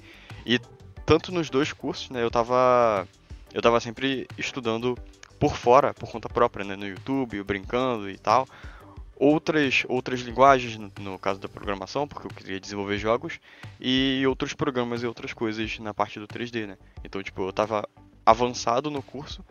e 0.43 0.59
tanto 1.05 1.31
nos 1.31 1.51
dois 1.51 1.71
cursos, 1.71 2.09
né, 2.09 2.23
eu 2.23 2.31
tava, 2.31 3.07
eu 3.53 3.61
tava 3.61 3.79
sempre 3.79 4.27
estudando 4.35 4.97
por 5.39 5.55
fora, 5.55 5.93
por 5.93 6.09
conta 6.09 6.27
própria, 6.27 6.65
né, 6.65 6.75
no 6.75 6.87
YouTube, 6.87 7.43
brincando 7.43 8.09
e 8.09 8.17
tal, 8.17 8.47
outras, 9.15 9.83
outras 9.87 10.21
linguagens, 10.21 10.75
no, 10.75 10.91
no, 11.01 11.19
caso 11.19 11.39
da 11.39 11.47
programação, 11.47 12.07
porque 12.07 12.25
eu 12.25 12.31
queria 12.31 12.59
desenvolver 12.59 12.97
jogos, 12.97 13.39
e 13.79 14.23
outros 14.25 14.55
programas 14.55 15.03
e 15.03 15.05
outras 15.05 15.33
coisas 15.33 15.77
na 15.77 15.93
parte 15.93 16.19
do 16.19 16.27
3D, 16.27 16.65
né. 16.65 16.77
Então, 17.03 17.21
tipo, 17.21 17.43
eu 17.43 17.53
tava 17.53 17.87
avançado 18.25 18.89
no 18.89 19.03
curso, 19.03 19.43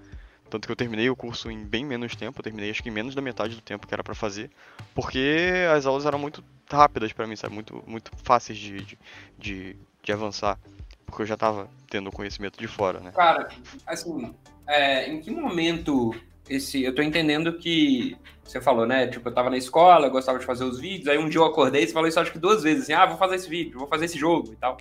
tanto 0.52 0.66
que 0.66 0.72
eu 0.72 0.76
terminei 0.76 1.08
o 1.08 1.16
curso 1.16 1.50
em 1.50 1.64
bem 1.64 1.82
menos 1.82 2.14
tempo, 2.14 2.38
eu 2.38 2.44
terminei 2.44 2.70
acho 2.70 2.82
que 2.82 2.90
em 2.90 2.93
menos 2.93 3.14
da 3.14 3.22
metade 3.22 3.54
do 3.54 3.62
tempo 3.62 3.87
que 3.87 3.94
era 3.94 4.04
para 4.04 4.14
fazer, 4.14 4.50
porque 4.94 5.50
as 5.75 5.87
aulas 5.87 6.04
eram 6.04 6.19
muito 6.19 6.44
rápidas 6.70 7.10
para 7.10 7.26
mim, 7.26 7.37
sabe? 7.37 7.54
Muito, 7.54 7.82
muito 7.87 8.10
fáceis 8.22 8.58
de, 8.58 8.82
de, 8.82 8.99
de, 9.38 9.76
de 10.02 10.12
avançar, 10.12 10.58
porque 11.06 11.22
eu 11.22 11.26
já 11.26 11.38
tava 11.38 11.70
tendo 11.88 12.12
conhecimento 12.12 12.58
de 12.58 12.66
fora, 12.66 13.00
né? 13.00 13.12
Cara, 13.12 13.49
assim, 13.87 14.34
é, 14.66 15.10
em 15.10 15.22
que 15.22 15.31
momento 15.31 16.14
esse. 16.50 16.82
Eu 16.82 16.94
tô 16.94 17.00
entendendo 17.00 17.55
que 17.55 18.14
você 18.44 18.60
falou, 18.60 18.84
né? 18.84 19.06
Tipo, 19.06 19.31
eu 19.31 19.34
tava 19.34 19.48
na 19.48 19.56
escola, 19.56 20.08
eu 20.08 20.10
gostava 20.10 20.38
de 20.38 20.44
fazer 20.44 20.65
os 20.65 20.79
vídeos, 20.79 21.08
aí 21.08 21.17
um 21.17 21.31
dia 21.31 21.41
eu 21.41 21.46
acordei 21.46 21.84
e 21.84 21.86
você 21.86 21.94
falou 21.94 22.08
isso 22.08 22.20
acho 22.20 22.31
que 22.31 22.38
duas 22.38 22.62
vezes, 22.62 22.82
assim, 22.82 22.93
ah, 22.93 23.06
vou 23.06 23.17
fazer 23.17 23.36
esse 23.36 23.48
vídeo, 23.48 23.79
vou 23.79 23.88
fazer 23.88 24.05
esse 24.05 24.19
jogo 24.19 24.53
e 24.53 24.56
tal. 24.56 24.77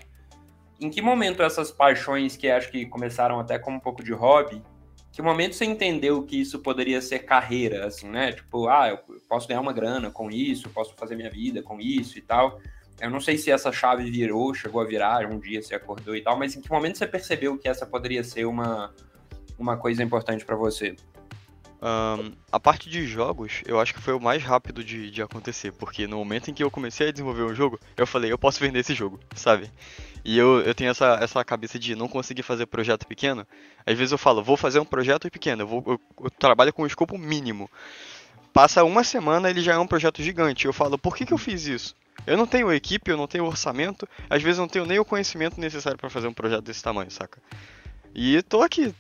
Em 0.81 0.89
que 0.89 1.01
momento 1.01 1.41
essas 1.41 1.71
paixões 1.71 2.35
que 2.35 2.49
acho 2.49 2.69
que 2.69 2.85
começaram 2.87 3.39
até 3.39 3.57
como 3.57 3.77
um 3.77 3.79
pouco 3.79 4.03
de 4.03 4.11
hobby 4.11 4.61
que 5.11 5.21
momento 5.21 5.55
você 5.55 5.65
entendeu 5.65 6.23
que 6.23 6.39
isso 6.39 6.59
poderia 6.59 7.01
ser 7.01 7.19
carreira, 7.19 7.85
assim, 7.85 8.07
né? 8.07 8.31
Tipo, 8.31 8.69
ah, 8.69 8.89
eu 8.89 8.97
posso 9.27 9.47
ganhar 9.47 9.59
uma 9.59 9.73
grana 9.73 10.09
com 10.09 10.31
isso, 10.31 10.69
posso 10.69 10.95
fazer 10.95 11.15
minha 11.15 11.29
vida 11.29 11.61
com 11.61 11.79
isso 11.81 12.17
e 12.17 12.21
tal. 12.21 12.59
Eu 12.99 13.09
não 13.09 13.19
sei 13.19 13.37
se 13.37 13.51
essa 13.51 13.71
chave 13.71 14.09
virou, 14.09 14.53
chegou 14.53 14.79
a 14.79 14.85
virar, 14.85 15.25
um 15.25 15.39
dia 15.39 15.61
você 15.61 15.75
acordou 15.75 16.15
e 16.15 16.21
tal, 16.21 16.37
mas 16.37 16.55
em 16.55 16.61
que 16.61 16.69
momento 16.69 16.97
você 16.97 17.07
percebeu 17.07 17.57
que 17.57 17.67
essa 17.67 17.85
poderia 17.85 18.23
ser 18.23 18.45
uma, 18.45 18.93
uma 19.57 19.75
coisa 19.75 20.01
importante 20.01 20.45
para 20.45 20.55
você? 20.55 20.95
Um, 21.81 22.33
a 22.51 22.59
parte 22.59 22.87
de 22.87 23.07
jogos, 23.07 23.63
eu 23.65 23.79
acho 23.79 23.93
que 23.93 23.99
foi 23.99 24.13
o 24.13 24.19
mais 24.19 24.43
rápido 24.43 24.83
de, 24.83 25.09
de 25.09 25.21
acontecer, 25.21 25.71
porque 25.71 26.05
no 26.05 26.17
momento 26.17 26.51
em 26.51 26.53
que 26.53 26.63
eu 26.63 26.69
comecei 26.69 27.07
a 27.07 27.11
desenvolver 27.11 27.41
um 27.41 27.55
jogo, 27.55 27.79
eu 27.97 28.05
falei, 28.05 28.31
eu 28.31 28.37
posso 28.37 28.59
vender 28.59 28.79
esse 28.79 28.93
jogo, 28.93 29.19
sabe? 29.35 29.67
E 30.23 30.37
eu, 30.37 30.61
eu 30.61 30.75
tenho 30.75 30.91
essa, 30.91 31.17
essa 31.19 31.43
cabeça 31.43 31.79
de 31.79 31.95
não 31.95 32.07
conseguir 32.07 32.43
fazer 32.43 32.67
projeto 32.67 33.07
pequeno. 33.07 33.47
Às 33.83 33.97
vezes 33.97 34.11
eu 34.11 34.17
falo, 34.19 34.43
vou 34.43 34.55
fazer 34.55 34.79
um 34.79 34.85
projeto 34.85 35.29
pequeno, 35.31 35.63
eu, 35.63 35.67
vou, 35.67 35.83
eu, 35.87 36.01
eu 36.25 36.29
trabalho 36.29 36.71
com 36.71 36.83
um 36.83 36.87
escopo 36.87 37.17
mínimo. 37.17 37.67
Passa 38.53 38.83
uma 38.83 39.03
semana, 39.03 39.49
ele 39.49 39.61
já 39.61 39.73
é 39.73 39.77
um 39.79 39.87
projeto 39.87 40.21
gigante. 40.21 40.65
Eu 40.65 40.73
falo, 40.73 40.99
por 40.99 41.15
que, 41.15 41.25
que 41.25 41.33
eu 41.33 41.37
fiz 41.37 41.65
isso? 41.65 41.95
Eu 42.27 42.37
não 42.37 42.45
tenho 42.45 42.71
equipe, 42.71 43.09
eu 43.09 43.17
não 43.17 43.25
tenho 43.25 43.45
orçamento, 43.45 44.07
às 44.29 44.43
vezes 44.43 44.59
eu 44.59 44.63
não 44.63 44.69
tenho 44.69 44.85
nem 44.85 44.99
o 44.99 45.05
conhecimento 45.05 45.59
necessário 45.59 45.97
para 45.97 46.09
fazer 46.09 46.27
um 46.27 46.33
projeto 46.33 46.61
desse 46.61 46.83
tamanho, 46.83 47.09
saca? 47.09 47.41
E 48.13 48.43
tô 48.43 48.61
aqui, 48.61 48.93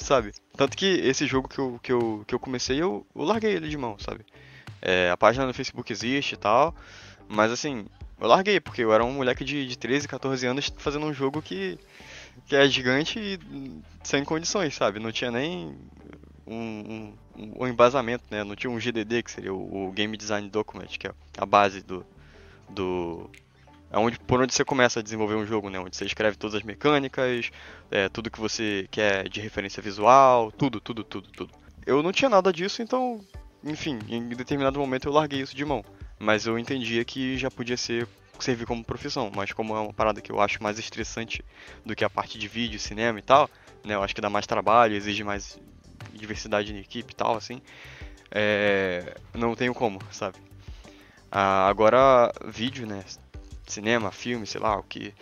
sabe? 0.00 0.32
Tanto 0.56 0.76
que 0.76 0.86
esse 0.86 1.26
jogo 1.26 1.48
que 1.48 1.58
eu, 1.58 1.80
que 1.82 1.92
eu, 1.92 2.24
que 2.26 2.34
eu 2.34 2.40
comecei, 2.40 2.80
eu, 2.80 3.06
eu 3.14 3.22
larguei 3.22 3.52
ele 3.52 3.68
de 3.68 3.76
mão, 3.76 3.96
sabe? 3.98 4.24
É, 4.82 5.10
a 5.10 5.16
página 5.16 5.46
no 5.46 5.54
Facebook 5.54 5.92
existe 5.92 6.34
e 6.34 6.38
tal, 6.38 6.74
mas 7.28 7.52
assim, 7.52 7.86
eu 8.20 8.26
larguei, 8.28 8.60
porque 8.60 8.82
eu 8.82 8.92
era 8.92 9.04
um 9.04 9.12
moleque 9.12 9.44
de, 9.44 9.66
de 9.66 9.78
13, 9.78 10.08
14 10.08 10.46
anos 10.46 10.72
fazendo 10.78 11.06
um 11.06 11.12
jogo 11.12 11.40
que, 11.40 11.78
que 12.46 12.56
é 12.56 12.66
gigante 12.68 13.18
e 13.18 13.38
sem 14.02 14.24
condições, 14.24 14.74
sabe? 14.74 14.98
Não 14.98 15.12
tinha 15.12 15.30
nem 15.30 15.76
um, 16.46 17.14
um, 17.36 17.52
um 17.60 17.66
embasamento, 17.66 18.24
né? 18.30 18.42
Não 18.42 18.56
tinha 18.56 18.70
um 18.70 18.78
GDD, 18.78 19.22
que 19.22 19.30
seria 19.30 19.54
o, 19.54 19.88
o, 19.88 19.92
Game 19.92 20.16
Design 20.16 20.48
Document, 20.48 20.98
que 20.98 21.06
é 21.06 21.12
a 21.38 21.46
base 21.46 21.80
do... 21.82 22.04
do 22.68 23.30
é 23.90 23.98
onde, 23.98 24.18
por 24.18 24.40
onde 24.40 24.54
você 24.54 24.64
começa 24.64 25.00
a 25.00 25.02
desenvolver 25.02 25.34
um 25.34 25.46
jogo, 25.46 25.68
né? 25.68 25.78
Onde 25.78 25.96
você 25.96 26.04
escreve 26.04 26.36
todas 26.36 26.54
as 26.54 26.62
mecânicas, 26.62 27.50
é, 27.90 28.08
tudo 28.08 28.30
que 28.30 28.40
você 28.40 28.86
quer 28.90 29.28
de 29.28 29.40
referência 29.40 29.82
visual, 29.82 30.52
tudo, 30.52 30.80
tudo, 30.80 31.02
tudo, 31.02 31.28
tudo. 31.30 31.52
Eu 31.84 32.02
não 32.02 32.12
tinha 32.12 32.28
nada 32.28 32.52
disso, 32.52 32.82
então 32.82 33.20
enfim, 33.62 33.98
em 34.08 34.28
determinado 34.28 34.78
momento 34.78 35.08
eu 35.08 35.12
larguei 35.12 35.40
isso 35.40 35.54
de 35.54 35.64
mão. 35.64 35.84
Mas 36.18 36.46
eu 36.46 36.58
entendia 36.58 37.04
que 37.04 37.36
já 37.36 37.50
podia 37.50 37.76
ser 37.76 38.06
servir 38.38 38.66
como 38.66 38.82
profissão, 38.82 39.30
mas 39.34 39.52
como 39.52 39.76
é 39.76 39.80
uma 39.80 39.92
parada 39.92 40.20
que 40.20 40.32
eu 40.32 40.40
acho 40.40 40.62
mais 40.62 40.78
estressante 40.78 41.44
do 41.84 41.94
que 41.94 42.04
a 42.04 42.08
parte 42.08 42.38
de 42.38 42.48
vídeo, 42.48 42.80
cinema 42.80 43.18
e 43.18 43.22
tal, 43.22 43.50
né? 43.84 43.94
Eu 43.94 44.02
acho 44.02 44.14
que 44.14 44.20
dá 44.20 44.30
mais 44.30 44.46
trabalho, 44.46 44.94
exige 44.94 45.22
mais 45.22 45.58
diversidade 46.14 46.72
na 46.72 46.78
equipe 46.78 47.12
e 47.12 47.16
tal, 47.16 47.36
assim. 47.36 47.60
É, 48.30 49.14
não 49.34 49.54
tenho 49.54 49.74
como, 49.74 49.98
sabe? 50.10 50.38
Ah, 51.30 51.68
agora, 51.68 52.32
vídeo, 52.46 52.86
né? 52.86 53.04
Cinema, 53.70 54.10
filme, 54.10 54.46
sei 54.46 54.60
lá, 54.60 54.76
o 54.76 54.82
que. 54.82 55.14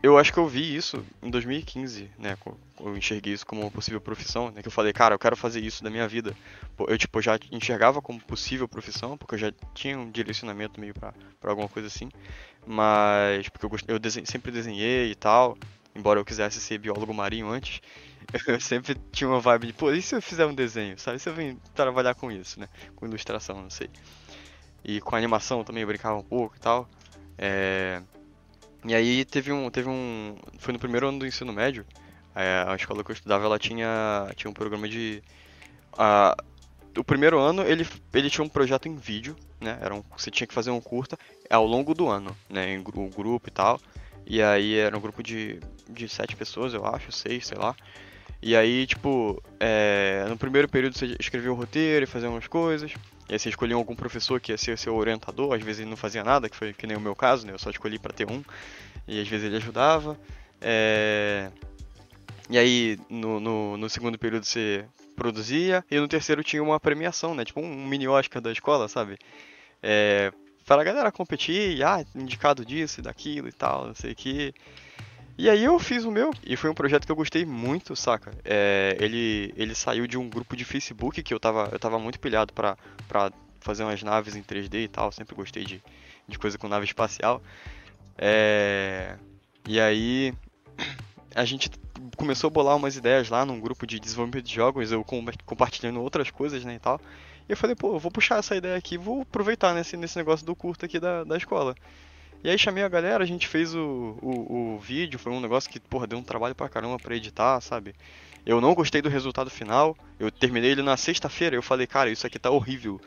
Eu 0.00 0.16
acho 0.16 0.32
que 0.32 0.38
eu 0.38 0.46
vi 0.46 0.76
isso 0.76 1.04
em 1.20 1.28
2015, 1.28 2.08
né? 2.18 2.36
Eu 2.78 2.96
enxerguei 2.96 3.32
isso 3.32 3.44
como 3.44 3.62
uma 3.62 3.70
possível 3.70 4.00
profissão, 4.00 4.50
né? 4.50 4.62
Que 4.62 4.68
eu 4.68 4.72
falei, 4.72 4.92
cara, 4.92 5.14
eu 5.14 5.18
quero 5.18 5.36
fazer 5.36 5.60
isso 5.60 5.82
da 5.82 5.90
minha 5.90 6.06
vida. 6.06 6.36
Eu, 6.78 6.96
tipo, 6.96 7.20
já 7.20 7.36
enxergava 7.50 8.00
como 8.00 8.20
possível 8.20 8.68
profissão, 8.68 9.18
porque 9.18 9.34
eu 9.34 9.38
já 9.38 9.52
tinha 9.74 9.98
um 9.98 10.08
direcionamento 10.08 10.80
meio 10.80 10.94
pra, 10.94 11.12
pra 11.40 11.50
alguma 11.50 11.68
coisa 11.68 11.88
assim. 11.88 12.08
Mas, 12.64 13.48
porque 13.48 13.66
eu, 13.66 13.70
eu 13.88 13.98
desenho, 13.98 14.26
sempre 14.26 14.52
desenhei 14.52 15.10
e 15.10 15.14
tal, 15.16 15.58
embora 15.96 16.20
eu 16.20 16.24
quisesse 16.24 16.60
ser 16.60 16.78
biólogo 16.78 17.12
marinho 17.12 17.48
antes, 17.48 17.80
eu 18.46 18.60
sempre 18.60 18.94
tinha 19.10 19.28
uma 19.28 19.40
vibe 19.40 19.68
de, 19.68 19.72
pô, 19.72 19.90
e 19.90 20.00
se 20.00 20.14
eu 20.14 20.22
fizer 20.22 20.46
um 20.46 20.54
desenho, 20.54 20.96
sabe? 20.98 21.18
Se 21.18 21.28
eu 21.28 21.34
vim 21.34 21.58
trabalhar 21.74 22.14
com 22.14 22.30
isso, 22.30 22.60
né? 22.60 22.68
Com 22.94 23.06
ilustração, 23.06 23.62
não 23.62 23.70
sei. 23.70 23.90
E 24.84 25.00
com 25.00 25.16
animação 25.16 25.64
também 25.64 25.82
eu 25.82 25.88
brincava 25.88 26.16
um 26.16 26.22
pouco 26.22 26.56
e 26.56 26.60
tal. 26.60 26.88
É... 27.38 28.02
E 28.84 28.94
aí 28.94 29.24
teve 29.24 29.52
um, 29.52 29.70
teve 29.70 29.88
um, 29.88 30.36
foi 30.58 30.72
no 30.72 30.78
primeiro 30.78 31.08
ano 31.08 31.20
do 31.20 31.26
ensino 31.26 31.52
médio, 31.52 31.84
é, 32.34 32.64
a 32.66 32.76
escola 32.76 33.02
que 33.02 33.10
eu 33.10 33.14
estudava, 33.14 33.44
ela 33.44 33.58
tinha, 33.58 34.30
tinha 34.36 34.48
um 34.48 34.54
programa 34.54 34.88
de, 34.88 35.20
a, 35.96 36.36
o 36.96 37.02
primeiro 37.02 37.40
ano 37.40 37.62
ele, 37.62 37.84
ele 38.14 38.30
tinha 38.30 38.44
um 38.44 38.48
projeto 38.48 38.86
em 38.86 38.94
vídeo, 38.94 39.34
né, 39.60 39.76
era 39.80 39.92
um, 39.92 40.02
você 40.16 40.30
tinha 40.30 40.46
que 40.46 40.54
fazer 40.54 40.70
um 40.70 40.80
curta 40.80 41.18
ao 41.50 41.66
longo 41.66 41.92
do 41.92 42.08
ano, 42.08 42.36
né, 42.48 42.72
em 42.72 42.82
grupo 42.82 43.48
e 43.48 43.50
tal, 43.50 43.80
e 44.24 44.40
aí 44.40 44.76
era 44.76 44.96
um 44.96 45.00
grupo 45.00 45.24
de, 45.24 45.58
de 45.90 46.08
sete 46.08 46.36
pessoas, 46.36 46.72
eu 46.72 46.86
acho, 46.86 47.10
seis, 47.10 47.48
sei 47.48 47.58
lá, 47.58 47.74
e 48.40 48.54
aí, 48.54 48.86
tipo, 48.86 49.42
é, 49.58 50.24
no 50.28 50.36
primeiro 50.36 50.68
período 50.68 50.96
você 50.96 51.16
escrevia 51.18 51.52
o 51.52 51.56
roteiro 51.56 52.04
e 52.04 52.06
fazia 52.06 52.30
umas 52.30 52.46
coisas. 52.46 52.92
E 53.28 53.34
aí 53.34 53.38
você 53.38 53.50
escolhia 53.50 53.76
algum 53.76 53.94
professor 53.94 54.40
que 54.40 54.52
ia 54.52 54.58
ser 54.58 54.78
seu 54.78 54.96
orientador, 54.96 55.54
às 55.54 55.62
vezes 55.62 55.80
ele 55.80 55.90
não 55.90 55.96
fazia 55.96 56.24
nada, 56.24 56.48
que 56.48 56.56
foi 56.56 56.72
que 56.72 56.86
nem 56.86 56.96
o 56.96 57.00
meu 57.00 57.14
caso, 57.14 57.46
né? 57.46 57.52
Eu 57.52 57.58
só 57.58 57.68
escolhi 57.70 57.98
para 57.98 58.12
ter 58.12 58.30
um. 58.30 58.42
E 59.06 59.20
às 59.20 59.28
vezes 59.28 59.46
ele 59.46 59.56
ajudava. 59.56 60.18
É... 60.60 61.50
E 62.48 62.58
aí, 62.58 62.98
no, 63.10 63.38
no, 63.38 63.76
no, 63.76 63.90
segundo 63.90 64.18
período 64.18 64.44
você 64.44 64.84
produzia, 65.14 65.84
e 65.90 66.00
no 66.00 66.08
terceiro 66.08 66.42
tinha 66.42 66.62
uma 66.62 66.80
premiação, 66.80 67.34
né? 67.34 67.44
Tipo 67.44 67.60
um 67.60 67.86
mini 67.86 68.08
Oscar 68.08 68.40
da 68.40 68.50
escola, 68.50 68.88
sabe? 68.88 69.18
É... 69.82 70.32
Para 70.64 70.82
a 70.82 70.84
galera 70.84 71.12
competir, 71.12 71.82
ah, 71.82 72.04
indicado 72.14 72.64
disso 72.64 73.00
e 73.00 73.02
daquilo 73.02 73.48
e 73.48 73.52
tal, 73.52 73.86
não 73.86 73.94
sei 73.94 74.12
o 74.12 74.16
que. 74.16 74.54
E 75.38 75.48
aí 75.48 75.62
eu 75.62 75.78
fiz 75.78 76.04
o 76.04 76.10
meu, 76.10 76.34
e 76.44 76.56
foi 76.56 76.68
um 76.68 76.74
projeto 76.74 77.06
que 77.06 77.12
eu 77.12 77.16
gostei 77.16 77.46
muito, 77.46 77.94
saca? 77.94 78.32
É, 78.44 78.96
ele, 78.98 79.54
ele 79.56 79.72
saiu 79.72 80.04
de 80.04 80.18
um 80.18 80.28
grupo 80.28 80.56
de 80.56 80.64
Facebook 80.64 81.22
que 81.22 81.32
eu 81.32 81.38
tava, 81.38 81.68
eu 81.70 81.78
tava 81.78 81.96
muito 81.96 82.18
pilhado 82.18 82.52
pra, 82.52 82.76
pra 83.06 83.30
fazer 83.60 83.84
umas 83.84 84.02
naves 84.02 84.34
em 84.34 84.42
3D 84.42 84.82
e 84.82 84.88
tal, 84.88 85.12
sempre 85.12 85.36
gostei 85.36 85.64
de, 85.64 85.80
de 86.26 86.38
coisa 86.40 86.58
com 86.58 86.66
nave 86.66 86.86
espacial. 86.86 87.40
É, 88.18 89.16
e 89.64 89.78
aí 89.78 90.34
a 91.36 91.44
gente 91.44 91.70
começou 92.16 92.48
a 92.48 92.50
bolar 92.50 92.76
umas 92.76 92.96
ideias 92.96 93.28
lá 93.28 93.46
num 93.46 93.60
grupo 93.60 93.86
de 93.86 94.00
desenvolvimento 94.00 94.44
de 94.44 94.54
jogos, 94.56 94.90
eu 94.90 95.04
compartilhando 95.46 96.02
outras 96.02 96.32
coisas, 96.32 96.64
né, 96.64 96.74
e 96.74 96.78
tal. 96.80 97.00
E 97.48 97.52
eu 97.52 97.56
falei, 97.56 97.76
pô, 97.76 97.94
eu 97.94 98.00
vou 98.00 98.10
puxar 98.10 98.40
essa 98.40 98.56
ideia 98.56 98.76
aqui, 98.76 98.98
vou 98.98 99.22
aproveitar 99.22 99.72
nesse, 99.72 99.96
nesse 99.96 100.16
negócio 100.16 100.44
do 100.44 100.56
curto 100.56 100.84
aqui 100.84 100.98
da, 100.98 101.22
da 101.22 101.36
escola. 101.36 101.76
E 102.42 102.48
aí 102.48 102.56
chamei 102.56 102.84
a 102.84 102.88
galera, 102.88 103.24
a 103.24 103.26
gente 103.26 103.48
fez 103.48 103.74
o, 103.74 104.16
o, 104.22 104.74
o, 104.74 104.78
vídeo, 104.78 105.18
foi 105.18 105.32
um 105.32 105.40
negócio 105.40 105.68
que, 105.68 105.80
porra, 105.80 106.06
deu 106.06 106.18
um 106.18 106.22
trabalho 106.22 106.54
pra 106.54 106.68
caramba 106.68 106.96
pra 106.96 107.16
editar, 107.16 107.60
sabe? 107.60 107.94
Eu 108.46 108.60
não 108.60 108.74
gostei 108.74 109.02
do 109.02 109.08
resultado 109.08 109.50
final, 109.50 109.96
eu 110.20 110.30
terminei 110.30 110.70
ele 110.70 110.82
na 110.82 110.96
sexta-feira, 110.96 111.56
eu 111.56 111.62
falei, 111.62 111.86
cara, 111.86 112.10
isso 112.10 112.26
aqui 112.26 112.38
tá 112.38 112.50
horrível. 112.50 113.00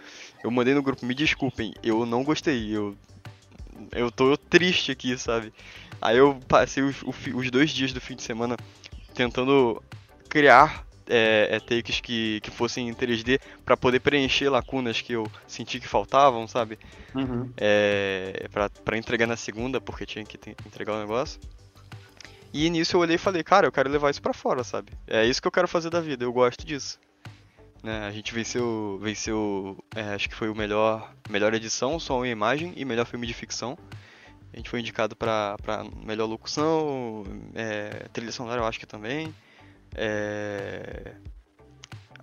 Eu 0.43 0.51
mandei 0.51 0.73
no 0.73 0.83
grupo, 0.83 1.05
me 1.05 1.15
desculpem, 1.15 1.73
eu 1.81 2.05
não 2.05 2.23
gostei, 2.23 2.75
eu, 2.75 2.95
eu 3.93 4.11
tô 4.11 4.35
triste 4.35 4.91
aqui, 4.91 5.17
sabe? 5.17 5.53
Aí 6.01 6.17
eu 6.17 6.37
passei 6.47 6.83
os, 6.83 7.01
os 7.01 7.51
dois 7.51 7.71
dias 7.71 7.93
do 7.93 8.01
fim 8.01 8.15
de 8.15 8.23
semana 8.23 8.57
tentando 9.13 9.81
criar 10.27 10.85
é, 11.07 11.47
é, 11.51 11.59
takes 11.59 11.99
que, 11.99 12.39
que 12.41 12.51
fossem 12.51 12.89
em 12.89 12.93
3D 12.93 13.39
para 13.65 13.75
poder 13.75 13.99
preencher 13.99 14.49
lacunas 14.49 15.01
que 15.01 15.13
eu 15.13 15.29
senti 15.47 15.79
que 15.79 15.87
faltavam, 15.87 16.47
sabe? 16.47 16.77
Uhum. 17.15 17.51
É, 17.57 18.47
para 18.83 18.97
entregar 18.97 19.27
na 19.27 19.35
segunda, 19.35 19.79
porque 19.81 20.05
tinha 20.05 20.23
que 20.23 20.37
entregar 20.65 20.93
o 20.93 20.99
negócio. 20.99 21.39
E 22.53 22.69
nisso 22.69 22.95
eu 22.95 22.99
olhei 22.99 23.15
e 23.15 23.19
falei, 23.19 23.43
cara, 23.43 23.67
eu 23.67 23.71
quero 23.71 23.89
levar 23.89 24.09
isso 24.09 24.21
para 24.21 24.33
fora, 24.33 24.63
sabe? 24.63 24.91
É 25.07 25.25
isso 25.25 25.41
que 25.41 25.47
eu 25.47 25.51
quero 25.51 25.67
fazer 25.67 25.89
da 25.89 26.01
vida, 26.01 26.23
eu 26.25 26.33
gosto 26.33 26.65
disso. 26.65 26.99
Né? 27.81 28.05
A 28.05 28.11
gente 28.11 28.33
venceu, 28.33 28.99
venceu 29.01 29.83
é, 29.95 30.13
acho 30.13 30.29
que 30.29 30.35
foi 30.35 30.49
o 30.49 30.55
melhor, 30.55 31.13
melhor 31.29 31.53
edição, 31.53 31.99
som 31.99 32.25
e 32.25 32.29
imagem 32.29 32.73
e 32.75 32.85
melhor 32.85 33.05
filme 33.05 33.25
de 33.25 33.33
ficção. 33.33 33.77
A 34.53 34.57
gente 34.57 34.69
foi 34.69 34.81
indicado 34.81 35.15
para 35.15 35.55
melhor 36.05 36.25
locução, 36.25 37.23
é, 37.55 38.07
trilha 38.11 38.33
sonora 38.33 38.61
eu 38.61 38.65
acho 38.65 38.79
que 38.79 38.85
também. 38.85 39.33
É... 39.95 41.13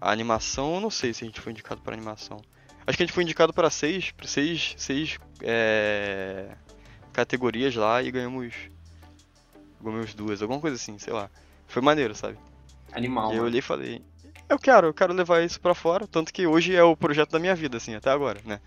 A 0.01 0.13
animação, 0.13 0.75
eu 0.77 0.81
não 0.81 0.91
sei 0.91 1.13
se 1.13 1.25
a 1.25 1.27
gente 1.27 1.41
foi 1.41 1.53
indicado 1.53 1.81
para 1.81 1.95
animação. 1.95 2.41
Acho 2.87 2.97
que 2.97 3.03
a 3.03 3.07
gente 3.07 3.15
foi 3.15 3.25
indicado 3.25 3.53
para 3.53 3.69
seis, 3.69 4.15
seis, 4.25 4.75
seis 4.77 5.19
é... 5.43 6.55
categorias 7.13 7.75
lá 7.75 8.03
e 8.03 8.11
ganhamos, 8.11 8.55
ganhamos 9.81 10.15
duas, 10.15 10.41
alguma 10.41 10.61
coisa 10.61 10.77
assim, 10.77 10.99
sei 10.99 11.13
lá. 11.13 11.29
Foi 11.67 11.83
maneiro, 11.83 12.15
sabe? 12.15 12.39
Animal. 12.93 13.35
E 13.35 13.37
eu 13.37 13.45
olhei 13.45 13.59
e 13.59 13.63
falei, 13.63 14.03
eu 14.49 14.59
quero, 14.59 14.87
eu 14.87 14.95
quero 14.95 15.13
levar 15.13 15.43
isso 15.45 15.61
para 15.61 15.75
fora, 15.75 16.07
tanto 16.07 16.33
que 16.33 16.47
hoje 16.47 16.75
é 16.75 16.83
o 16.83 16.97
projeto 16.97 17.33
da 17.33 17.39
minha 17.39 17.55
vida, 17.55 17.77
assim, 17.77 17.95
até 17.95 18.11
agora, 18.11 18.41
né? 18.45 18.61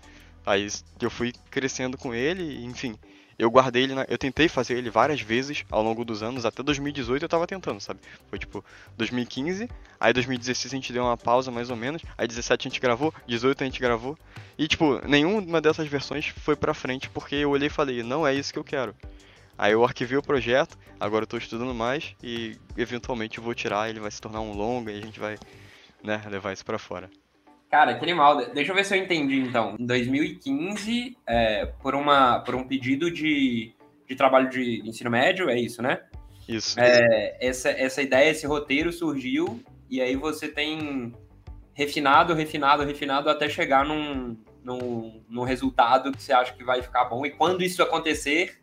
Aí 0.46 0.68
eu 1.00 1.10
fui 1.10 1.32
crescendo 1.50 1.98
com 1.98 2.14
ele, 2.14 2.64
enfim. 2.64 2.96
Eu 3.42 3.50
guardei 3.50 3.82
ele, 3.82 3.94
na... 3.96 4.06
eu 4.08 4.16
tentei 4.16 4.46
fazer 4.46 4.78
ele 4.78 4.88
várias 4.88 5.20
vezes 5.20 5.64
ao 5.68 5.82
longo 5.82 6.04
dos 6.04 6.22
anos, 6.22 6.46
até 6.46 6.62
2018 6.62 7.24
eu 7.24 7.28
tava 7.28 7.44
tentando, 7.44 7.80
sabe? 7.80 7.98
Foi 8.30 8.38
tipo 8.38 8.64
2015, 8.96 9.68
aí 9.98 10.12
2016 10.12 10.72
a 10.72 10.76
gente 10.76 10.92
deu 10.92 11.02
uma 11.02 11.16
pausa 11.16 11.50
mais 11.50 11.68
ou 11.68 11.74
menos, 11.74 12.02
aí 12.16 12.28
17 12.28 12.68
a 12.68 12.70
gente 12.70 12.80
gravou, 12.80 13.12
18 13.26 13.60
a 13.60 13.64
gente 13.64 13.80
gravou, 13.80 14.16
e 14.56 14.68
tipo, 14.68 15.04
nenhuma 15.08 15.60
dessas 15.60 15.88
versões 15.88 16.28
foi 16.28 16.54
pra 16.54 16.72
frente 16.72 17.10
porque 17.10 17.34
eu 17.34 17.50
olhei 17.50 17.66
e 17.66 17.68
falei, 17.68 18.04
não 18.04 18.24
é 18.24 18.32
isso 18.32 18.52
que 18.52 18.60
eu 18.60 18.64
quero. 18.64 18.94
Aí 19.58 19.72
eu 19.72 19.84
arquivei 19.84 20.16
o 20.16 20.22
projeto, 20.22 20.78
agora 21.00 21.24
eu 21.24 21.26
tô 21.26 21.36
estudando 21.36 21.74
mais 21.74 22.14
e 22.22 22.56
eventualmente 22.76 23.38
eu 23.38 23.44
vou 23.44 23.56
tirar, 23.56 23.90
ele 23.90 23.98
vai 23.98 24.12
se 24.12 24.20
tornar 24.20 24.40
um 24.40 24.52
longo 24.52 24.88
e 24.88 24.96
a 24.96 25.02
gente 25.02 25.18
vai, 25.18 25.36
né, 26.00 26.22
levar 26.30 26.52
isso 26.52 26.64
pra 26.64 26.78
fora. 26.78 27.10
Cara, 27.72 27.94
que 27.94 28.04
animal. 28.04 28.44
Deixa 28.52 28.70
eu 28.70 28.76
ver 28.76 28.84
se 28.84 28.94
eu 28.94 29.02
entendi, 29.02 29.40
então. 29.40 29.76
Em 29.78 29.86
2015, 29.86 31.16
é, 31.26 31.64
por, 31.80 31.94
uma, 31.94 32.40
por 32.40 32.54
um 32.54 32.64
pedido 32.64 33.10
de, 33.10 33.74
de 34.06 34.14
trabalho 34.14 34.50
de 34.50 34.86
ensino 34.86 35.10
médio, 35.10 35.48
é 35.48 35.58
isso, 35.58 35.80
né? 35.80 36.02
Isso. 36.46 36.78
É, 36.78 37.38
essa, 37.40 37.70
essa 37.70 38.02
ideia, 38.02 38.28
esse 38.28 38.46
roteiro 38.46 38.92
surgiu, 38.92 39.58
e 39.88 40.02
aí 40.02 40.14
você 40.14 40.48
tem 40.48 41.14
refinado, 41.72 42.34
refinado, 42.34 42.84
refinado, 42.84 43.30
até 43.30 43.48
chegar 43.48 43.86
num, 43.86 44.36
num, 44.62 45.24
num 45.26 45.42
resultado 45.42 46.12
que 46.12 46.22
você 46.22 46.34
acha 46.34 46.52
que 46.52 46.62
vai 46.62 46.82
ficar 46.82 47.06
bom. 47.06 47.24
E 47.24 47.30
quando 47.30 47.62
isso 47.62 47.82
acontecer, 47.82 48.60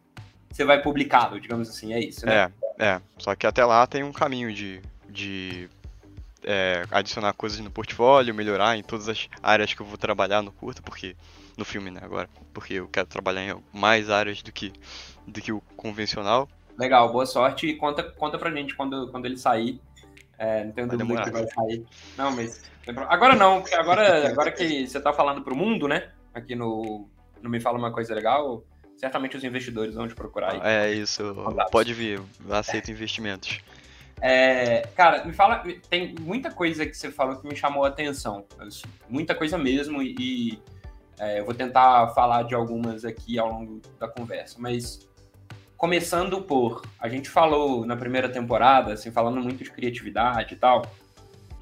você 0.52 0.64
vai 0.64 0.84
publicá-lo, 0.84 1.42
digamos 1.42 1.68
assim, 1.68 1.94
é 1.96 2.00
isso, 2.00 2.28
né? 2.28 2.52
É, 2.78 2.86
é. 2.86 3.02
Só 3.18 3.34
que 3.34 3.48
até 3.48 3.66
lá 3.66 3.88
tem 3.88 4.04
um 4.04 4.14
caminho 4.14 4.54
de, 4.54 4.84
de 5.10 5.68
é, 6.44 6.86
adicionar 6.92 7.34
coisas 7.34 7.60
no 7.60 7.72
portfólio, 7.72 8.34
melhorar 8.34 8.78
em 8.78 8.84
todas 8.84 9.10
as 9.10 9.30
áreas 9.42 9.74
que 9.74 9.82
eu 9.82 9.86
vou 9.86 9.98
trabalhar 9.98 10.42
no 10.42 10.52
curto, 10.52 10.82
porque 10.82 11.16
no 11.58 11.66
filme, 11.66 11.92
né, 11.92 12.00
agora, 12.04 12.30
porque 12.54 12.76
eu 12.76 12.88
quero 12.88 13.08
trabalhar 13.08 13.44
em 13.44 13.64
mais 13.74 14.10
áreas 14.10 14.42
do 14.42 14.52
que 14.52 14.72
do 15.28 15.42
que 15.42 15.52
o 15.52 15.62
convencional. 15.76 16.48
Legal, 16.78 17.12
boa 17.12 17.26
sorte 17.26 17.68
e 17.68 17.76
conta 17.76 18.04
conta 18.04 18.38
pra 18.38 18.52
gente 18.52 18.76
quando 18.76 19.10
quando 19.12 19.26
ele 19.26 19.38
sair. 19.38 19.80
É, 20.38 20.64
não 20.64 20.72
tenho 20.72 20.88
vai 20.88 20.98
dúvida 20.98 21.22
demorar. 21.22 21.26
que 21.26 21.32
vai 21.32 21.48
sair. 21.48 21.86
Não, 22.18 22.32
mas 22.32 22.64
agora 23.10 23.36
não, 23.36 23.62
porque 23.62 23.76
agora 23.76 24.30
agora 24.30 24.52
que 24.52 24.88
você 24.88 25.00
tá 25.00 25.12
falando 25.12 25.42
pro 25.42 25.56
mundo, 25.56 25.88
né, 25.88 26.10
aqui 26.34 26.56
no 26.56 27.10
não 27.42 27.50
me 27.50 27.60
fala 27.60 27.78
uma 27.78 27.92
coisa 27.92 28.14
legal, 28.14 28.64
certamente 28.98 29.38
os 29.38 29.44
investidores 29.44 29.96
vão 29.96 30.08
te 30.08 30.16
procurar 30.16 30.54
aí. 30.54 30.60
É 30.64 30.94
isso, 30.94 31.24
pode 31.72 31.94
vir, 31.94 32.22
aceito 32.50 32.92
investimentos. 32.92 33.60
É, 34.22 34.82
cara, 34.96 35.24
me 35.24 35.34
fala, 35.34 35.64
tem 35.90 36.14
muita 36.20 36.52
coisa 36.52 36.86
que 36.86 36.94
você 36.94 37.12
falou 37.12 37.38
que 37.38 37.48
me 37.48 37.56
chamou 37.56 37.86
a 37.86 37.88
atenção, 37.88 38.46
muita 39.08 39.34
coisa 39.34 39.58
mesmo, 39.58 40.02
e 40.02 40.62
é, 41.18 41.40
eu 41.40 41.46
vou 41.46 41.54
tentar 41.54 42.10
falar 42.10 42.44
de 42.44 42.54
algumas 42.54 43.06
aqui 43.06 43.40
ao 43.40 43.50
longo 43.50 43.82
da 43.98 44.08
conversa, 44.08 44.58
mas 44.60 45.08
começando 45.78 46.42
por, 46.42 46.82
a 47.00 47.08
gente 47.08 47.30
falou 47.30 47.86
na 47.86 47.96
primeira 47.96 48.28
temporada, 48.28 48.94
assim, 48.94 49.12
falando 49.12 49.42
muito 49.42 49.64
de 49.64 49.72
criatividade 49.72 50.54
e 50.54 50.58
tal, 50.58 50.86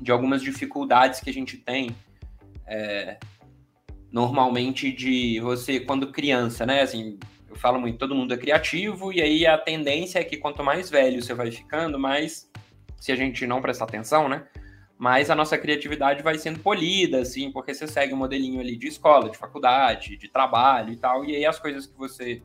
de 0.02 0.12
algumas 0.12 0.42
dificuldades 0.42 1.20
que 1.20 1.30
a 1.30 1.34
gente 1.34 1.58
tem 1.58 1.96
é, 2.66 3.20
normalmente 4.12 4.92
de 4.92 5.40
você, 5.40 5.80
quando 5.80 6.12
criança, 6.12 6.66
né? 6.66 6.82
Assim, 6.82 7.20
eu 7.50 7.56
falo 7.56 7.80
muito, 7.80 7.98
todo 7.98 8.16
mundo 8.16 8.34
é 8.34 8.38
criativo, 8.38 9.12
e 9.12 9.22
aí 9.22 9.46
a 9.46 9.58
tendência 9.58 10.20
é 10.20 10.24
que 10.24 10.38
quanto 10.38 10.64
mais 10.64 10.90
velho 10.90 11.22
você 11.22 11.34
vai 11.34 11.52
ficando, 11.52 11.98
mais, 11.98 12.50
se 12.98 13.12
a 13.12 13.16
gente 13.16 13.48
não 13.48 13.62
prestar 13.62 13.86
atenção, 13.86 14.28
né? 14.28 14.48
Mais 14.98 15.30
a 15.30 15.36
nossa 15.36 15.58
criatividade 15.58 16.24
vai 16.24 16.38
sendo 16.38 16.60
polida, 16.60 17.20
assim, 17.22 17.52
porque 17.52 17.74
você 17.74 17.88
segue 17.88 18.14
um 18.14 18.18
modelinho 18.18 18.60
ali 18.60 18.76
de 18.76 18.88
escola, 18.88 19.30
de 19.30 19.38
faculdade, 19.38 20.18
de 20.18 20.28
trabalho 20.28 20.92
e 20.92 20.98
tal, 20.98 21.24
e 21.24 21.36
aí 21.36 21.46
as 21.46 21.60
coisas 21.60 21.86
que 21.86 21.98
você 21.98 22.42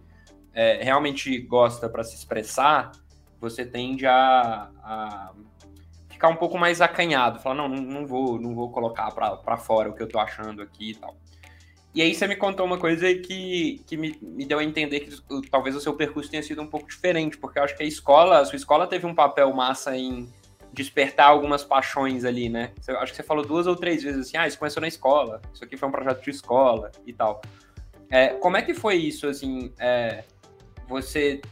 é, 0.52 0.82
realmente 0.82 1.38
gosta 1.38 1.88
para 1.88 2.04
se 2.04 2.14
expressar, 2.14 2.92
você 3.40 3.64
tende 3.64 4.06
a, 4.06 4.71
a, 4.82 5.32
ficar 6.09 6.28
um 6.28 6.37
pouco 6.37 6.56
mais 6.56 6.80
acanhado, 6.80 7.40
falar, 7.40 7.56
não, 7.56 7.68
não, 7.68 8.06
vou, 8.06 8.40
não 8.40 8.54
vou 8.54 8.71
colocar 8.71 9.11
para 9.11 9.56
fora 9.56 9.90
o 9.90 9.94
que 9.94 10.02
eu 10.02 10.09
tô 10.09 10.18
achando 10.18 10.62
aqui 10.62 10.90
e 10.90 10.94
tal. 10.94 11.16
E 11.94 12.00
aí 12.00 12.14
você 12.14 12.26
me 12.26 12.37
contou 12.37 12.64
uma 12.64 12.78
coisa 12.78 13.14
que, 13.14 13.82
que 13.87 13.99
me, 13.99 14.16
me 14.22 14.46
deu 14.46 14.58
a 14.58 14.64
entender 14.64 15.00
que 15.00 15.50
talvez 15.50 15.76
o 15.76 15.80
seu 15.80 15.94
percurso 15.94 16.30
tenha 16.30 16.42
sido 16.42 16.62
um 16.62 16.66
pouco 16.66 16.88
diferente, 16.88 17.37
porque 17.37 17.58
eu 17.58 17.62
acho 17.62 17.76
que 17.76 17.82
a 17.82 17.87
escola, 17.87 18.38
a 18.38 18.44
sua 18.46 18.56
escola 18.56 18.87
teve 18.87 19.06
um 19.06 19.14
papel 19.14 19.52
massa 19.52 19.94
em 19.94 20.26
despertar 20.72 21.28
algumas 21.28 21.62
paixões 21.62 22.25
ali, 22.25 22.49
né? 22.49 22.72
Eu 22.88 22.99
acho 22.99 23.12
que 23.12 23.16
você 23.16 23.22
falou 23.22 23.44
duas 23.44 23.66
ou 23.66 23.76
três 23.76 24.02
vezes 24.02 24.26
assim, 24.26 24.38
ah, 24.38 24.46
isso 24.49 24.58
começou 24.58 24.80
na 24.80 24.88
escola, 24.88 25.42
isso 25.52 25.62
aqui 25.62 25.76
foi 25.76 25.87
um 25.87 25.92
projeto 25.92 26.25
de 26.25 26.30
escola 26.30 26.90
e 27.06 27.12
tal. 27.12 27.42
É, 28.08 28.28
como 28.28 28.56
é 28.56 28.62
que 28.62 28.72
foi 28.72 28.96
isso, 28.96 29.26
assim, 29.26 29.70
é, 29.78 30.25
você 30.88 31.42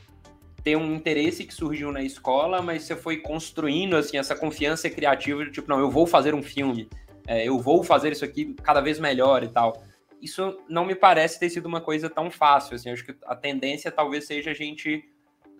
ter 0.65 0.77
um 0.77 0.95
interesse 0.95 1.45
que 1.45 1.53
surgiu 1.53 1.93
na 1.93 2.03
escola, 2.03 2.63
mas 2.63 2.85
você 2.85 2.97
foi 2.97 3.19
construindo, 3.19 3.95
assim, 3.95 4.17
essa 4.17 4.35
confiança 4.35 4.89
criativa 4.89 5.45
de 5.45 5.51
tipo, 5.51 5.69
não, 5.69 5.79
eu 5.79 5.91
vou 5.91 6.07
fazer 6.07 6.35
um 6.35 6.43
filme, 6.43 6.89
é, 7.27 7.47
eu 7.47 7.59
vou 7.59 7.85
fazer 7.85 8.13
isso 8.13 8.25
aqui 8.25 8.55
cada 8.63 8.81
vez 8.81 8.99
melhor 8.99 9.45
e 9.45 9.49
tal 9.49 9.90
isso 10.21 10.59
não 10.69 10.85
me 10.85 10.95
parece 10.95 11.39
ter 11.39 11.51
sido 11.51 11.67
uma 11.67 11.81
coisa 11.81 12.09
tão 12.09 12.31
fácil. 12.31 12.75
Assim, 12.75 12.91
acho 12.91 13.05
que 13.05 13.15
a 13.27 13.35
tendência 13.35 13.91
talvez 13.91 14.27
seja 14.27 14.51
a 14.51 14.55
gente 14.55 15.05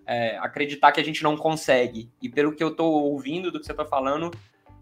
é, 0.05 0.37
acreditar 0.37 0.91
que 0.91 0.99
a 0.99 1.03
gente 1.03 1.23
não 1.23 1.35
consegue. 1.35 2.09
E 2.21 2.29
pelo 2.29 2.53
que 2.53 2.63
eu 2.63 2.69
estou 2.69 2.91
ouvindo 2.91 3.51
do 3.51 3.59
que 3.59 3.65
você 3.65 3.71
está 3.71 3.85
falando, 3.85 4.31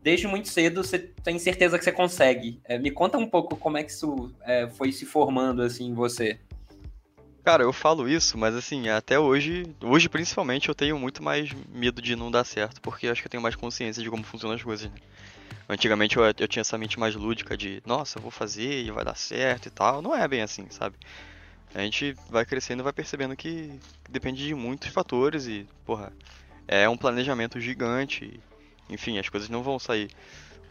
desde 0.01 0.27
muito 0.27 0.47
cedo 0.47 0.83
você 0.83 0.99
tem 0.99 1.37
certeza 1.39 1.77
que 1.77 1.83
você 1.83 1.91
consegue. 1.91 2.59
É, 2.63 2.77
me 2.77 2.91
conta 2.91 3.17
um 3.17 3.27
pouco 3.27 3.55
como 3.55 3.77
é 3.77 3.83
que 3.83 3.91
isso 3.91 4.33
é, 4.41 4.67
foi 4.67 4.91
se 4.91 5.05
formando 5.05 5.61
assim 5.61 5.87
em 5.87 5.93
você. 5.93 6.39
Cara, 7.43 7.63
eu 7.63 7.73
falo 7.73 8.07
isso, 8.07 8.37
mas 8.37 8.53
assim, 8.53 8.89
até 8.89 9.17
hoje, 9.17 9.63
hoje 9.81 10.09
principalmente, 10.09 10.69
eu 10.69 10.75
tenho 10.75 10.99
muito 10.99 11.23
mais 11.23 11.49
medo 11.73 12.01
de 12.01 12.15
não 12.15 12.29
dar 12.29 12.43
certo, 12.43 12.81
porque 12.81 13.07
acho 13.07 13.21
que 13.21 13.27
eu 13.27 13.31
tenho 13.31 13.41
mais 13.41 13.55
consciência 13.55 14.03
de 14.03 14.09
como 14.09 14.23
funcionam 14.23 14.55
as 14.55 14.61
coisas. 14.61 14.91
Né? 14.91 14.97
Antigamente 15.67 16.17
eu, 16.17 16.23
eu 16.23 16.47
tinha 16.47 16.61
essa 16.61 16.77
mente 16.77 16.99
mais 16.99 17.15
lúdica 17.15 17.55
de, 17.55 17.81
nossa, 17.85 18.17
eu 18.17 18.21
vou 18.21 18.31
fazer 18.31 18.83
e 18.83 18.91
vai 18.91 19.05
dar 19.05 19.15
certo 19.15 19.67
e 19.67 19.69
tal. 19.69 20.01
Não 20.01 20.15
é 20.15 20.27
bem 20.27 20.41
assim, 20.41 20.67
sabe? 20.69 20.95
A 21.73 21.81
gente 21.81 22.15
vai 22.29 22.45
crescendo 22.45 22.81
e 22.81 22.83
vai 22.83 22.93
percebendo 22.93 23.35
que 23.35 23.79
depende 24.09 24.45
de 24.45 24.55
muitos 24.55 24.89
fatores 24.89 25.45
e, 25.45 25.67
porra, 25.85 26.11
é 26.67 26.89
um 26.89 26.97
planejamento 26.97 27.59
gigante. 27.59 28.39
Enfim, 28.89 29.19
as 29.19 29.29
coisas 29.29 29.49
não 29.49 29.61
vão 29.61 29.77
sair 29.77 30.09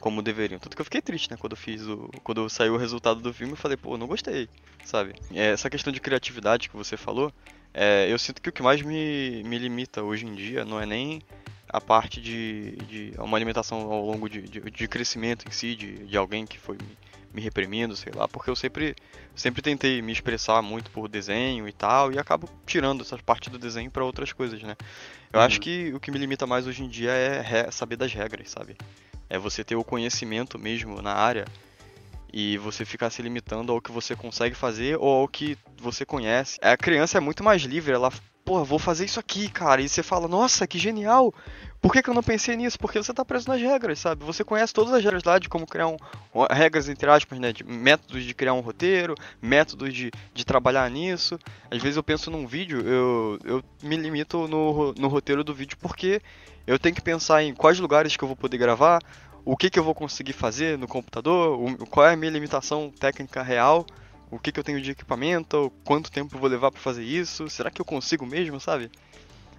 como 0.01 0.23
deveriam. 0.23 0.59
Tanto 0.59 0.77
que 0.77 0.81
eu 0.81 0.85
fiquei 0.85 1.01
triste, 1.01 1.31
né, 1.31 1.37
quando 1.39 1.53
eu 1.53 1.57
fiz 1.57 1.83
o. 1.87 2.09
Quando 2.23 2.49
saiu 2.49 2.75
o 2.75 2.79
resultado 2.79 3.21
do 3.21 3.33
filme, 3.33 3.53
eu 3.53 3.57
falei, 3.57 3.77
pô, 3.77 3.97
não 3.97 4.07
gostei, 4.07 4.49
sabe? 4.85 5.15
É, 5.33 5.51
essa 5.51 5.69
questão 5.69 5.93
de 5.93 6.01
criatividade 6.01 6.69
que 6.69 6.77
você 6.77 6.97
falou, 6.97 7.33
é, 7.75 8.11
eu 8.11 8.19
sinto 8.19 8.41
que 8.41 8.49
o 8.49 8.53
que 8.53 8.63
mais 8.63 8.83
me, 8.83 9.43
me 9.45 9.59
limita 9.59 10.03
hoje 10.03 10.27
em 10.27 10.35
dia 10.35 10.65
não 10.65 10.81
é 10.81 10.87
nem 10.87 11.23
a 11.69 11.81
parte 11.81 12.21
de, 12.21 12.77
de 12.89 13.13
uma 13.19 13.37
alimentação 13.37 13.93
ao 13.93 14.07
longo 14.07 14.29
de, 14.29 14.43
de, 14.43 14.61
de 14.61 14.89
crescimento 14.89 15.47
em 15.47 15.51
si, 15.51 15.75
de, 15.75 16.07
de 16.07 16.17
alguém 16.17 16.47
que 16.47 16.59
foi 16.59 16.79
me, 16.79 16.99
me, 17.35 17.43
reprimindo, 17.43 17.95
sei 17.95 18.11
lá, 18.15 18.27
porque 18.27 18.49
eu 18.49 18.57
sempre, 18.57 18.97
sempre 19.35 19.61
tentei 19.61 20.01
me 20.01 20.11
expressar 20.11 20.63
muito 20.63 20.91
por 20.91 21.09
desenho 21.09 21.69
e 21.69 21.73
tal, 21.73 22.11
e 22.11 22.19
acabo 22.19 22.49
tirando 22.67 23.03
essa 23.03 23.19
parte 23.19 23.51
do 23.51 23.59
desenho 23.59 23.91
para 23.91 24.03
outras 24.03 24.33
coisas, 24.33 24.63
né? 24.63 24.75
Eu 25.31 25.41
uhum. 25.41 25.45
acho 25.45 25.61
que 25.61 25.93
o 25.93 26.01
que 26.01 26.11
me 26.11 26.19
limita 26.19 26.47
mais 26.47 26.67
hoje 26.67 26.83
em 26.83 26.89
dia 26.89 27.11
é 27.11 27.71
saber 27.71 27.97
das 27.97 28.15
regras, 28.15 28.51
sabe? 28.51 28.75
É 29.29 29.39
você 29.39 29.63
ter 29.63 29.77
o 29.77 29.85
conhecimento 29.85 30.59
mesmo 30.59 31.03
na 31.03 31.13
área 31.13 31.45
e 32.33 32.59
você 32.59 32.85
ficar 32.85 33.11
se 33.11 33.23
limitando 33.23 33.73
ao 33.73 33.81
que 33.81 33.91
você 33.91 34.15
consegue 34.15 34.55
fazer 34.55 34.97
ou 34.99 35.09
ao 35.09 35.29
que 35.29 35.57
você 35.77 36.05
conhece. 36.05 36.59
A 36.63 36.77
criança 36.77 37.19
é 37.19 37.21
muito 37.21 37.43
mais 37.43 37.63
livre, 37.63 37.93
ela 37.93 38.13
pô, 38.49 38.65
vou 38.65 38.79
fazer 38.79 39.05
isso 39.05 39.21
aqui, 39.21 39.51
cara. 39.51 39.83
E 39.83 39.89
você 39.89 40.03
fala, 40.03 40.27
nossa, 40.27 40.67
que 40.67 40.79
genial. 40.79 41.35
Por 41.81 41.93
que, 41.93 42.03
que 42.03 42.11
eu 42.11 42.15
não 42.15 42.23
pensei 42.23 42.57
nisso? 42.57 42.79
Porque 42.79 43.01
você 43.01 43.15
tá 43.15 43.25
preso 43.25 43.49
nas 43.49 43.61
regras, 43.61 44.01
sabe? 44.01 44.25
Você 44.25 44.43
conhece 44.43 44.75
todas 44.75 44.93
as 44.93 45.03
regras 45.03 45.23
lá 45.23 45.39
de 45.39 45.49
como 45.49 45.67
criar 45.67 45.87
um. 45.87 45.97
Regras, 46.51 46.89
entre 46.89 47.09
aspas, 47.09 47.39
né? 47.39 47.53
De 47.53 47.63
métodos 47.63 48.25
de 48.25 48.35
criar 48.35 48.53
um 48.53 48.61
roteiro, 48.61 49.15
métodos 49.41 49.95
de, 49.95 50.11
de 50.35 50.45
trabalhar 50.45 50.91
nisso. 50.91 51.39
Às 51.71 51.81
vezes 51.81 51.97
eu 51.97 52.03
penso 52.03 52.31
num 52.31 52.47
vídeo, 52.47 52.81
eu, 52.81 53.39
eu 53.45 53.65
me 53.83 53.97
limito 53.97 54.49
no, 54.49 54.93
no 54.95 55.09
roteiro 55.09 55.45
do 55.45 55.55
vídeo 55.55 55.79
porque 55.81 56.21
eu 56.67 56.79
tenho 56.79 56.95
que 56.95 57.01
pensar 57.01 57.43
em 57.43 57.55
quais 57.55 57.79
lugares 57.79 58.17
que 58.17 58.25
eu 58.25 58.29
vou 58.29 58.37
poder 58.37 58.59
gravar, 58.59 59.01
o 59.45 59.57
que, 59.57 59.71
que 59.71 59.79
eu 59.79 59.85
vou 59.85 59.95
conseguir 59.95 60.33
fazer 60.33 60.77
no 60.77 60.89
computador, 60.89 61.59
qual 61.91 62.07
é 62.07 62.13
a 62.13 62.17
minha 62.17 62.31
limitação 62.31 62.91
técnica 62.91 63.43
real 63.43 63.87
o 64.31 64.39
que, 64.39 64.53
que 64.53 64.61
eu 64.61 64.65
tenho 64.65 64.81
de 64.81 64.91
equipamento, 64.91 65.73
quanto 65.85 66.11
tempo 66.11 66.35
eu 66.35 66.41
vou 66.41 66.49
levar 66.49 66.71
para 66.71 66.81
fazer 66.81 67.03
isso, 67.03 67.49
será 67.49 67.71
que 67.71 67.81
eu 67.81 67.85
consigo 67.85 68.27
mesmo, 68.27 68.61
sabe? 68.61 68.91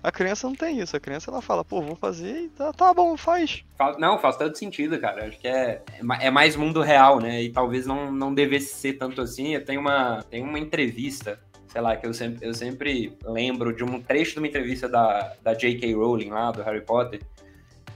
A 0.01 0.11
criança 0.11 0.47
não 0.47 0.55
tem 0.55 0.79
isso, 0.79 0.95
a 0.95 0.99
criança 0.99 1.29
ela 1.29 1.41
fala, 1.41 1.63
pô, 1.65 1.81
vou 1.81 1.95
fazer 1.95 2.43
e 2.43 2.49
tá, 2.49 2.71
tá 2.71 2.93
bom, 2.93 3.17
faz. 3.17 3.63
Não, 3.97 4.17
faz 4.17 4.37
todo 4.37 4.55
sentido, 4.55 4.97
cara. 4.99 5.27
Acho 5.27 5.37
que 5.37 5.47
é, 5.47 5.81
é 6.21 6.31
mais 6.31 6.55
mundo 6.55 6.81
real, 6.81 7.19
né? 7.19 7.43
E 7.43 7.51
talvez 7.51 7.85
não, 7.85 8.11
não 8.11 8.33
devesse 8.33 8.75
ser 8.75 8.93
tanto 8.93 9.21
assim. 9.21 9.55
Eu 9.55 9.65
tenho 9.65 9.81
uma, 9.81 10.23
tenho 10.29 10.45
uma 10.45 10.57
entrevista, 10.57 11.39
sei 11.67 11.81
lá, 11.81 11.97
que 11.97 12.07
eu 12.07 12.13
sempre, 12.13 12.47
eu 12.47 12.53
sempre 12.53 13.17
lembro 13.25 13.75
de 13.75 13.83
um 13.83 14.01
trecho 14.01 14.33
de 14.33 14.39
uma 14.39 14.47
entrevista 14.47 14.87
da, 14.87 15.33
da 15.43 15.53
J.K. 15.53 15.93
Rowling 15.93 16.29
lá, 16.29 16.51
do 16.51 16.63
Harry 16.63 16.81
Potter, 16.81 17.21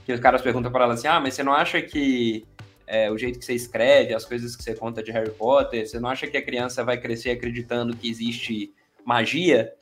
que 0.04 0.12
os 0.12 0.20
caras 0.20 0.42
perguntam 0.42 0.70
para 0.70 0.84
ela 0.84 0.94
assim: 0.94 1.08
ah, 1.08 1.20
mas 1.20 1.34
você 1.34 1.42
não 1.42 1.54
acha 1.54 1.80
que 1.80 2.46
é, 2.86 3.10
o 3.10 3.16
jeito 3.16 3.38
que 3.38 3.44
você 3.44 3.54
escreve, 3.54 4.14
as 4.14 4.26
coisas 4.26 4.54
que 4.54 4.62
você 4.62 4.74
conta 4.74 5.02
de 5.02 5.10
Harry 5.10 5.30
Potter, 5.30 5.88
você 5.88 5.98
não 5.98 6.10
acha 6.10 6.26
que 6.26 6.36
a 6.36 6.42
criança 6.42 6.84
vai 6.84 6.98
crescer 6.98 7.30
acreditando 7.30 7.96
que 7.96 8.10
existe 8.10 8.74
magia? 9.04 9.72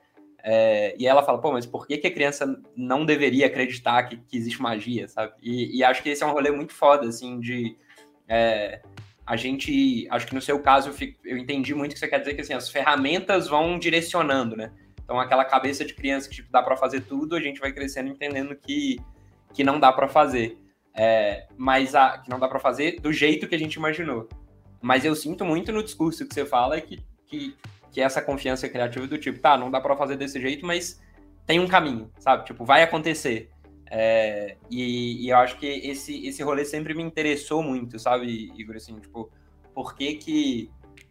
É, 0.44 0.94
e 0.98 1.06
ela 1.06 1.22
fala, 1.22 1.40
pô, 1.40 1.52
mas 1.52 1.64
por 1.64 1.86
que, 1.86 1.96
que 1.96 2.06
a 2.06 2.12
criança 2.12 2.60
não 2.76 3.06
deveria 3.06 3.46
acreditar 3.46 4.02
que, 4.04 4.16
que 4.16 4.36
existe 4.36 4.60
magia, 4.60 5.06
sabe? 5.06 5.32
E, 5.40 5.78
e, 5.78 5.84
acho 5.84 6.02
que 6.02 6.08
esse 6.08 6.22
é 6.22 6.26
um 6.26 6.32
rolê 6.32 6.50
muito 6.50 6.72
foda, 6.72 7.08
assim, 7.08 7.38
de... 7.38 7.76
É, 8.28 8.82
a 9.24 9.36
gente, 9.36 10.06
acho 10.10 10.26
que 10.26 10.34
no 10.34 10.40
seu 10.40 10.58
caso, 10.58 10.88
eu, 10.88 10.92
fico, 10.92 11.18
eu 11.24 11.38
entendi 11.38 11.74
muito 11.74 11.92
que 11.92 11.98
você 11.98 12.08
quer 12.08 12.18
dizer 12.18 12.34
que, 12.34 12.40
assim, 12.40 12.54
as 12.54 12.68
ferramentas 12.68 13.46
vão 13.46 13.78
direcionando, 13.78 14.56
né? 14.56 14.72
Então, 15.04 15.20
aquela 15.20 15.44
cabeça 15.44 15.84
de 15.84 15.94
criança 15.94 16.28
que, 16.28 16.36
tipo, 16.36 16.50
dá 16.50 16.62
para 16.62 16.76
fazer 16.76 17.02
tudo, 17.02 17.36
a 17.36 17.40
gente 17.40 17.60
vai 17.60 17.72
crescendo 17.72 18.08
entendendo 18.08 18.56
que, 18.56 19.00
que 19.54 19.62
não 19.62 19.78
dá 19.78 19.92
para 19.92 20.08
fazer. 20.08 20.58
É, 20.94 21.46
mas 21.56 21.94
a, 21.94 22.18
que 22.18 22.28
não 22.28 22.38
dá 22.38 22.48
para 22.48 22.58
fazer 22.58 23.00
do 23.00 23.12
jeito 23.12 23.46
que 23.46 23.54
a 23.54 23.58
gente 23.58 23.74
imaginou. 23.74 24.28
Mas 24.80 25.04
eu 25.04 25.14
sinto 25.14 25.44
muito 25.44 25.72
no 25.72 25.82
discurso 25.82 26.26
que 26.26 26.34
você 26.34 26.44
fala 26.44 26.80
que, 26.80 27.00
que, 27.26 27.56
que 27.92 28.00
essa 28.00 28.22
confiança 28.22 28.68
criativa 28.68 29.06
do 29.06 29.18
tipo, 29.18 29.38
tá, 29.38 29.56
não 29.56 29.70
dá 29.70 29.80
para 29.80 29.94
fazer 29.94 30.16
desse 30.16 30.40
jeito, 30.40 30.66
mas 30.66 31.00
tem 31.46 31.60
um 31.60 31.68
caminho, 31.68 32.10
sabe? 32.18 32.46
Tipo, 32.46 32.64
vai 32.64 32.82
acontecer. 32.82 33.50
É, 33.90 34.56
e, 34.70 35.26
e, 35.26 35.28
eu 35.28 35.36
acho 35.36 35.58
que 35.58 35.66
esse, 35.66 36.26
esse 36.26 36.42
rolê 36.42 36.64
sempre 36.64 36.94
me 36.94 37.02
interessou 37.02 37.62
muito, 37.62 37.98
sabe, 37.98 38.50
Igor? 38.56 38.76
Assim, 38.76 38.98
tipo, 38.98 39.30
por 39.74 39.94
que 39.94 40.14
que 40.14 40.70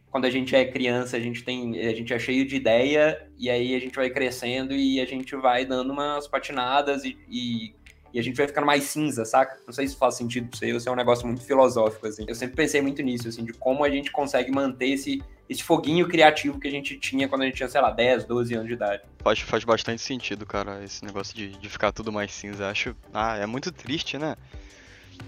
quando 0.09 0.25
a 0.25 0.31
gente 0.31 0.55
é 0.55 0.65
criança, 0.65 1.15
a 1.15 1.19
gente 1.19 1.43
tem, 1.43 1.79
a 1.79 1.93
gente 1.93 2.11
é 2.11 2.17
cheio 2.17 2.45
de 2.45 2.55
ideia 2.55 3.27
e 3.37 3.49
aí 3.49 3.75
a 3.75 3.79
gente 3.79 3.95
vai 3.95 4.09
crescendo 4.09 4.73
e 4.73 4.99
a 4.99 5.05
gente 5.05 5.35
vai 5.35 5.63
dando 5.63 5.93
umas 5.93 6.27
patinadas 6.27 7.05
e, 7.05 7.17
e 7.29 7.75
e 8.13 8.19
a 8.19 8.23
gente 8.23 8.35
vai 8.35 8.47
ficando 8.47 8.65
mais 8.65 8.83
cinza, 8.83 9.23
saca? 9.23 9.57
Não 9.65 9.73
sei 9.73 9.87
se 9.87 9.95
faz 9.95 10.15
sentido 10.15 10.49
pra 10.49 10.59
você, 10.59 10.73
ou 10.73 10.79
se 10.79 10.89
é 10.89 10.91
um 10.91 10.95
negócio 10.95 11.25
muito 11.25 11.43
filosófico, 11.43 12.07
assim. 12.07 12.25
Eu 12.27 12.35
sempre 12.35 12.55
pensei 12.55 12.81
muito 12.81 13.01
nisso, 13.01 13.27
assim, 13.27 13.45
de 13.45 13.53
como 13.53 13.83
a 13.83 13.89
gente 13.89 14.11
consegue 14.11 14.51
manter 14.51 14.89
esse, 14.89 15.21
esse 15.51 15.61
foguinho 15.61 16.07
criativo 16.07 16.57
que 16.57 16.67
a 16.67 16.71
gente 16.71 16.97
tinha 16.97 17.27
quando 17.27 17.41
a 17.41 17.45
gente 17.45 17.57
tinha, 17.57 17.67
sei 17.67 17.81
lá, 17.81 17.91
10, 17.91 18.23
12 18.23 18.53
anos 18.53 18.67
de 18.67 18.73
idade. 18.73 19.03
Faz, 19.19 19.39
faz 19.39 19.65
bastante 19.65 20.01
sentido, 20.01 20.45
cara, 20.45 20.81
esse 20.81 21.03
negócio 21.03 21.35
de, 21.35 21.49
de 21.49 21.67
ficar 21.67 21.91
tudo 21.91 22.09
mais 22.09 22.31
cinza. 22.31 22.69
Acho. 22.69 22.95
Ah, 23.13 23.35
é 23.35 23.45
muito 23.45 23.69
triste, 23.69 24.17
né? 24.17 24.37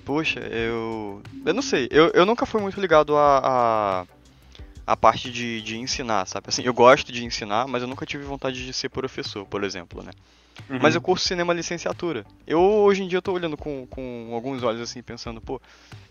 Poxa, 0.05 0.39
eu. 0.39 1.21
Eu 1.45 1.53
não 1.53 1.61
sei, 1.61 1.89
eu, 1.91 2.07
eu 2.11 2.25
nunca 2.25 2.45
fui 2.45 2.61
muito 2.61 2.79
ligado 2.79 3.17
a. 3.17 3.41
a 3.43 4.05
a 4.85 4.97
parte 4.97 5.31
de, 5.31 5.61
de 5.61 5.77
ensinar, 5.77 6.25
sabe? 6.25 6.49
Assim, 6.49 6.61
eu 6.61 6.73
gosto 6.73 7.09
de 7.09 7.23
ensinar, 7.23 7.65
mas 7.69 7.81
eu 7.81 7.87
nunca 7.87 8.05
tive 8.05 8.25
vontade 8.25 8.65
de 8.65 8.73
ser 8.73 8.89
professor, 8.89 9.45
por 9.45 9.63
exemplo, 9.63 10.03
né? 10.03 10.11
Uhum. 10.69 10.79
Mas 10.81 10.93
eu 10.93 11.01
curso 11.01 11.25
cinema 11.25 11.53
licenciatura. 11.53 12.25
Eu 12.45 12.59
hoje 12.59 13.01
em 13.01 13.07
dia 13.07 13.17
eu 13.17 13.21
tô 13.21 13.31
olhando 13.31 13.55
com, 13.55 13.87
com 13.87 14.31
alguns 14.33 14.61
olhos 14.61 14.81
assim, 14.81 15.01
pensando, 15.01 15.39
pô, 15.39 15.61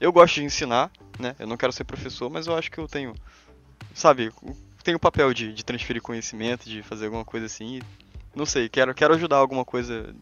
eu 0.01 0.11
gosto 0.11 0.37
de 0.37 0.45
ensinar, 0.45 0.91
né? 1.19 1.37
Eu 1.39 1.47
não 1.47 1.59
quero 1.59 1.71
ser 1.71 1.85
professor, 1.85 2.31
mas 2.31 2.47
eu 2.47 2.57
acho 2.57 2.71
que 2.71 2.79
eu 2.79 2.89
tenho, 2.89 3.15
sabe, 3.95 4.31
tenho 4.83 4.97
o 4.97 5.01
papel 5.01 5.33
de, 5.33 5.53
de 5.53 5.65
transferir 5.65 6.03
conhecimento, 6.03 6.69
de 6.69 6.83
fazer 6.83 7.07
alguma 7.07 7.25
coisa 7.25 7.47
assim. 7.47 7.81
Não 8.35 8.47
sei, 8.47 8.69
quero, 8.69 8.95
quero 8.95 9.15
ajudar 9.15 9.37
alguma 9.37 9.65
coisa 9.65 10.15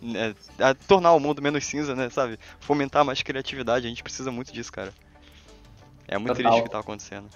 né, 0.00 0.34
a 0.58 0.74
tornar 0.74 1.12
o 1.12 1.20
mundo 1.20 1.42
menos 1.42 1.64
cinza, 1.64 1.94
né, 1.94 2.08
sabe? 2.10 2.38
Fomentar 2.60 3.04
mais 3.04 3.22
criatividade, 3.22 3.86
a 3.86 3.88
gente 3.88 4.02
precisa 4.02 4.30
muito 4.30 4.52
disso, 4.52 4.72
cara. 4.72 4.92
É 6.08 6.16
muito 6.18 6.36
Total. 6.36 6.52
triste 6.52 6.60
o 6.60 6.64
que 6.64 6.70
tá 6.70 6.78
acontecendo. 6.78 7.28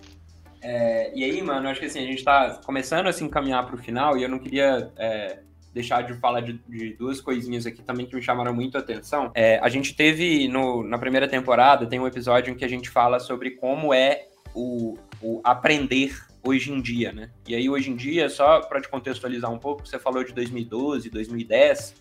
É, 0.62 1.10
e 1.14 1.24
aí, 1.24 1.42
mano, 1.42 1.68
acho 1.68 1.80
que 1.80 1.86
assim, 1.86 2.00
a 2.00 2.06
gente 2.06 2.22
tá 2.22 2.60
começando 2.64 3.06
a 3.06 3.12
se 3.12 3.24
encaminhar 3.24 3.66
pro 3.66 3.78
final 3.78 4.16
e 4.16 4.22
eu 4.22 4.28
não 4.28 4.38
queria 4.38 4.90
é, 4.96 5.38
deixar 5.72 6.02
de 6.02 6.14
falar 6.14 6.42
de, 6.42 6.60
de, 6.68 6.94
duas 6.94 7.20
coisinhas 7.20 7.66
aqui 7.66 7.82
também 7.82 8.06
que 8.06 8.14
me 8.14 8.22
chamaram 8.22 8.54
muito 8.54 8.76
a 8.76 8.80
atenção. 8.80 9.30
É, 9.34 9.58
a 9.60 9.68
gente 9.68 9.94
teve 9.94 10.46
no, 10.48 10.82
na 10.82 10.98
primeira 10.98 11.26
temporada, 11.26 11.86
tem 11.86 11.98
um 11.98 12.06
episódio 12.06 12.52
em 12.52 12.56
que 12.56 12.64
a 12.64 12.68
gente 12.68 12.90
fala 12.90 13.18
sobre 13.18 13.52
como 13.52 13.94
é 13.94 14.26
o, 14.54 14.98
o 15.22 15.40
aprender 15.44 16.16
hoje 16.42 16.72
em 16.72 16.80
dia, 16.80 17.12
né? 17.12 17.30
E 17.46 17.54
aí, 17.54 17.68
hoje 17.68 17.90
em 17.90 17.96
dia, 17.96 18.28
só 18.28 18.60
para 18.60 18.80
te 18.80 18.88
contextualizar 18.88 19.50
um 19.50 19.58
pouco, 19.58 19.86
você 19.86 19.98
falou 19.98 20.24
de 20.24 20.32
2012, 20.32 21.10
2010, 21.10 21.94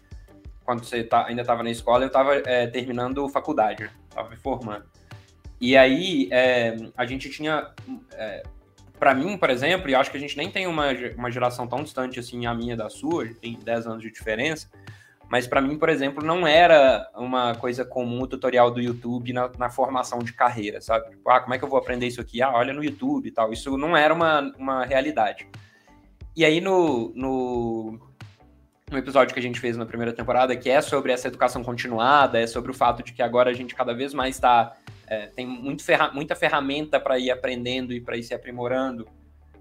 quando 0.63 0.84
você 0.84 1.03
tá, 1.03 1.25
ainda 1.25 1.41
estava 1.41 1.63
na 1.63 1.71
escola, 1.71 2.03
eu 2.03 2.08
estava 2.08 2.36
é, 2.36 2.67
terminando 2.67 3.27
faculdade, 3.29 3.89
estava 4.08 4.29
me 4.29 4.38
formando. 4.38 4.86
E 5.60 5.75
aí, 5.75 6.29
é, 6.32 6.75
a 6.95 7.05
gente 7.05 7.29
tinha. 7.29 7.71
É, 8.13 8.43
para 8.97 9.15
mim, 9.15 9.38
por 9.38 9.49
exemplo, 9.49 9.89
e 9.89 9.95
acho 9.95 10.12
que 10.12 10.17
a 10.17 10.19
gente 10.19 10.38
nem 10.38 10.51
tem 10.51 10.67
uma, 10.67 10.88
uma 11.17 11.32
geração 11.32 11.65
tão 11.65 11.84
distante 11.84 12.19
assim, 12.19 12.45
a 12.45 12.53
minha 12.53 12.75
da 12.75 12.89
sua, 12.89 13.25
tem 13.36 13.58
10 13.58 13.88
anos 13.88 14.03
de 14.03 14.12
diferença, 14.12 14.69
mas 15.30 15.46
para 15.46 15.62
mim, 15.62 15.78
por 15.78 15.89
exemplo, 15.89 16.26
não 16.26 16.48
era 16.48 17.08
uma 17.15 17.54
coisa 17.54 17.86
comum 17.86 18.24
o 18.24 18.28
tutorial 18.28 18.72
do 18.72 18.82
YouTube 18.82 19.32
na, 19.32 19.50
na, 19.58 19.70
formação 19.70 20.20
de 20.20 20.34
carreira, 20.34 20.82
sabe? 20.82 21.12
Tipo, 21.12 21.30
ah, 21.30 21.39
como 21.39 21.54
é 21.54 21.60
que 21.60 21.63
eu 21.63 21.70
vou 21.70 21.78
aprender 21.78 22.08
isso 22.08 22.20
aqui? 22.20 22.42
Ah, 22.42 22.52
olha 22.52 22.74
no 22.74 22.84
YouTube 22.84 23.28
e 23.28 23.32
tal. 23.32 23.54
Isso 23.54 23.78
não 23.78 23.96
era 23.96 24.12
uma, 24.12 24.42
uma 24.58 24.86
realidade. 24.86 25.48
E 26.36 26.44
aí, 26.44 26.60
no, 26.60 27.12
no, 27.15 28.00
no 28.89 28.98
episódio 28.98 29.34
que 29.34 29.39
a 29.39 29.44
gente 29.44 29.60
fez 29.60 29.78
na 29.78 29.86
primeira 29.86 30.12
temporada, 30.12 30.56
que 30.56 30.68
é 30.68 30.82
sobre 30.82 31.12
essa 31.12 31.28
educação 31.28 31.63
continuada, 31.63 32.39
é 32.39 32.48
sobre 32.48 32.72
o 32.72 32.74
fato 32.74 33.04
de 33.04 33.13
que 33.13 33.22
agora 33.22 33.52
a 33.52 33.54
gente 33.54 33.76
cada 33.76 33.94
vez 33.94 34.15
mais 34.15 34.36
está 34.36 34.76
é, 35.06 35.28
tem 35.28 35.46
muito 35.46 35.84
ferra 35.84 36.12
muita 36.12 36.36
ferramenta 36.36 37.00
para 37.00 37.18
ir 37.18 37.32
aprendendo 37.32 37.94
e 37.94 38.00
para 38.00 38.15
ir 38.15 38.24
se 38.24 38.34
aprimorando 38.34 39.08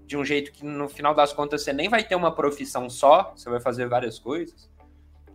de 0.05 0.15
um 0.15 0.25
jeito 0.25 0.51
que 0.51 0.65
no 0.65 0.89
final 0.89 1.13
das 1.13 1.31
contas 1.33 1.63
você 1.63 1.73
nem 1.73 1.89
vai 1.89 2.03
ter 2.03 2.15
uma 2.15 2.33
profissão 2.33 2.89
só, 2.89 3.33
você 3.35 3.49
vai 3.49 3.59
fazer 3.59 3.87
várias 3.87 4.17
coisas. 4.17 4.69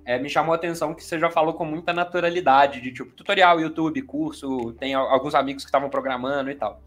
É, 0.05 0.19
me 0.19 0.29
chamou 0.29 0.53
a 0.53 0.57
atenção 0.57 0.95
que 0.95 1.03
você 1.03 1.19
já 1.19 1.31
falou 1.31 1.55
com 1.55 1.65
muita 1.65 1.93
naturalidade, 1.93 2.81
de 2.81 2.93
tipo 2.93 3.11
tutorial, 3.13 3.61
YouTube, 3.61 4.03
curso, 4.03 4.73
tem 4.75 4.95
alguns 4.95 5.35
amigos 5.35 5.65
que 5.65 5.69
estavam 5.69 5.89
programando 5.89 6.51
e 6.51 6.55
tal. 6.55 6.81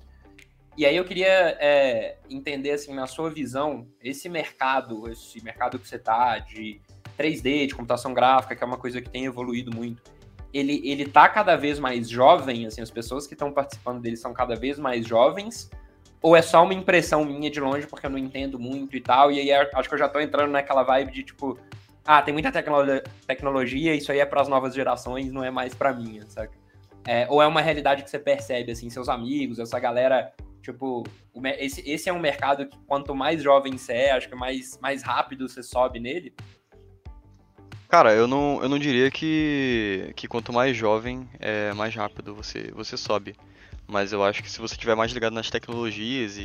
E 0.78 0.86
aí 0.86 0.96
eu 0.96 1.04
queria 1.04 1.58
é, 1.60 2.18
entender, 2.30 2.72
assim, 2.72 2.94
na 2.94 3.08
sua 3.08 3.32
visão, 3.32 3.88
esse 4.04 4.30
mercado, 4.30 5.10
esse 5.10 5.44
mercado 5.44 5.80
que 5.80 5.88
você 5.88 5.98
tá 5.98 6.38
de 6.38 6.80
3D, 7.18 7.66
de 7.66 7.74
computação 7.74 8.14
gráfica, 8.14 8.56
que 8.56 8.64
é 8.64 8.68
uma 8.68 8.78
coisa 8.78 9.02
que 9.02 9.10
tem 9.10 9.26
evoluído 9.26 9.76
muito, 9.76 10.04
ele, 10.54 10.80
ele 10.88 11.08
tá 11.08 11.28
cada 11.28 11.56
vez 11.56 11.80
mais 11.80 12.08
jovem, 12.08 12.68
assim, 12.68 12.82
as 12.82 12.92
pessoas 12.92 13.26
que 13.26 13.34
estão 13.34 13.52
participando 13.52 14.00
dele 14.00 14.16
são 14.16 14.34
cada 14.34 14.56
vez 14.56 14.78
mais 14.78 15.06
jovens, 15.06 15.70
ou 16.22 16.36
é 16.36 16.44
só 16.44 16.64
uma 16.64 16.76
impressão 16.76 17.26
minha 17.26 17.50
de 17.50 17.60
longe, 17.60 17.88
porque 17.88 18.06
eu 18.06 18.12
não 18.12 18.18
entendo 18.20 18.60
muito 18.60 18.96
e 18.96 19.02
tal, 19.02 19.32
e 19.32 19.40
aí 19.40 19.52
acho 19.52 19.90
que 19.90 19.96
eu 19.96 20.00
já 20.00 20.08
tô 20.08 20.20
entrando 20.20 20.52
naquela 20.52 20.84
vibe 20.84 21.12
de, 21.12 21.24
tipo, 21.24 21.58
ah, 22.08 22.22
tem 22.22 22.34
muita 22.34 22.52
tecno 22.52 22.78
tecnologia, 23.28 23.94
isso 23.94 24.12
aí 24.12 24.20
é 24.20 24.26
para 24.26 24.42
as 24.42 24.48
novas 24.48 24.74
gerações, 24.74 25.32
não 25.32 25.44
é 25.44 25.52
mais 25.52 25.76
para 25.76 25.94
mim, 25.94 26.22
sabe? 26.28 26.52
É, 27.06 27.28
ou 27.30 27.42
é 27.42 27.48
uma 27.48 27.62
realidade 27.62 28.04
que 28.04 28.10
você 28.10 28.18
percebe, 28.18 28.72
assim, 28.72 28.90
seus 28.90 29.10
amigos, 29.10 29.60
essa 29.60 29.78
galera, 29.80 30.34
tipo, 30.62 31.04
esse, 31.60 31.88
esse 31.90 32.10
é 32.10 32.14
um 32.14 32.20
mercado 32.20 32.66
que 32.66 32.78
quanto 32.88 33.14
mais 33.14 33.44
jovem 33.44 33.78
você 33.78 33.94
é, 33.94 34.12
acho 34.12 34.30
que 34.30 34.36
mais, 34.36 34.80
mais 34.82 35.04
rápido 35.04 35.48
você 35.48 35.62
sobe 35.62 36.00
nele, 36.00 36.34
Cara, 37.90 38.14
eu 38.14 38.28
não, 38.28 38.62
eu 38.62 38.68
não 38.68 38.78
diria 38.78 39.10
que, 39.10 40.12
que 40.14 40.28
quanto 40.28 40.52
mais 40.52 40.76
jovem, 40.76 41.28
é 41.40 41.72
mais 41.74 41.96
rápido 41.96 42.36
você, 42.36 42.70
você 42.74 42.98
sobe. 42.98 43.34
Mas 43.88 44.12
eu 44.12 44.22
acho 44.22 44.44
que 44.44 44.52
se 44.52 44.60
você 44.60 44.74
estiver 44.74 44.96
mais 44.96 45.14
ligado 45.14 45.32
nas 45.32 45.50
tecnologias 45.50 46.38
e, 46.38 46.42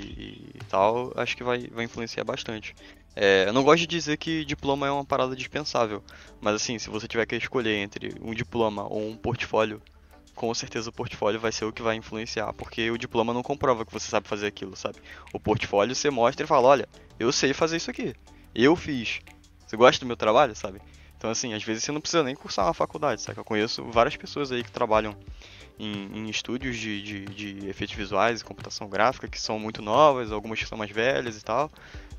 e, 0.55 0.61
tal, 0.69 1.13
acho 1.17 1.37
que 1.37 1.43
vai, 1.43 1.67
vai 1.67 1.85
influenciar 1.85 2.23
bastante. 2.23 2.73
É, 3.15 3.45
eu 3.47 3.53
não 3.53 3.63
gosto 3.63 3.81
de 3.81 3.87
dizer 3.87 4.17
que 4.17 4.45
diploma 4.45 4.87
é 4.87 4.91
uma 4.91 5.05
parada 5.05 5.37
dispensável, 5.37 6.03
mas 6.41 6.55
assim, 6.55 6.79
se 6.79 6.89
você 6.89 7.07
tiver 7.07 7.27
que 7.27 7.37
escolher 7.37 7.77
entre 7.77 8.15
um 8.23 8.33
diploma 8.33 8.85
ou 8.85 9.07
um 9.07 9.17
portfólio, 9.17 9.83
com 10.35 10.53
certeza 10.55 10.89
o 10.89 10.93
portfólio 10.93 11.39
vai 11.39 11.53
ser 11.53 11.67
o 11.67 11.73
que 11.73 11.83
vai 11.83 11.95
influenciar, 11.95 12.53
porque 12.55 12.91
o 12.91 12.97
diploma 12.97 13.35
não 13.35 13.43
comprova 13.43 13.85
que 13.85 13.93
você 13.93 14.09
sabe 14.09 14.27
fazer 14.27 14.47
aquilo, 14.47 14.75
sabe? 14.75 14.97
O 15.33 15.39
portfólio 15.39 15.95
você 15.95 16.11
mostra 16.11 16.45
e 16.45 16.49
fala, 16.49 16.69
olha, 16.69 16.89
eu 17.19 17.31
sei 17.31 17.53
fazer 17.53 17.77
isso 17.77 17.91
aqui, 17.91 18.15
eu 18.55 18.75
fiz. 18.75 19.21
Você 19.67 19.77
gosta 19.77 20.01
do 20.01 20.07
meu 20.07 20.17
trabalho, 20.17 20.57
sabe? 20.57 20.81
Então, 21.17 21.31
assim, 21.31 21.55
às 21.55 21.63
vezes 21.63 21.85
você 21.85 21.93
não 21.93 22.01
precisa 22.01 22.25
nem 22.25 22.35
cursar 22.35 22.67
uma 22.67 22.75
faculdade, 22.75 23.23
sabe? 23.23 23.39
Eu 23.39 23.45
conheço 23.45 23.85
várias 23.85 24.17
pessoas 24.17 24.51
aí 24.51 24.65
que 24.65 24.73
trabalham 24.73 25.17
em, 25.79 26.19
em 26.19 26.29
estúdios 26.29 26.77
de, 26.77 27.03
de, 27.03 27.25
de, 27.27 27.69
efeitos 27.69 27.95
visuais 27.95 28.41
e 28.41 28.45
computação 28.45 28.89
gráfica 28.89 29.29
que 29.29 29.41
são 29.41 29.59
muito 29.59 29.83
novas, 29.83 30.33
algumas 30.33 30.59
que 30.59 30.67
são 30.67 30.79
mais 30.79 30.91
velhas 30.91 31.37
e 31.37 31.45
tal 31.45 31.71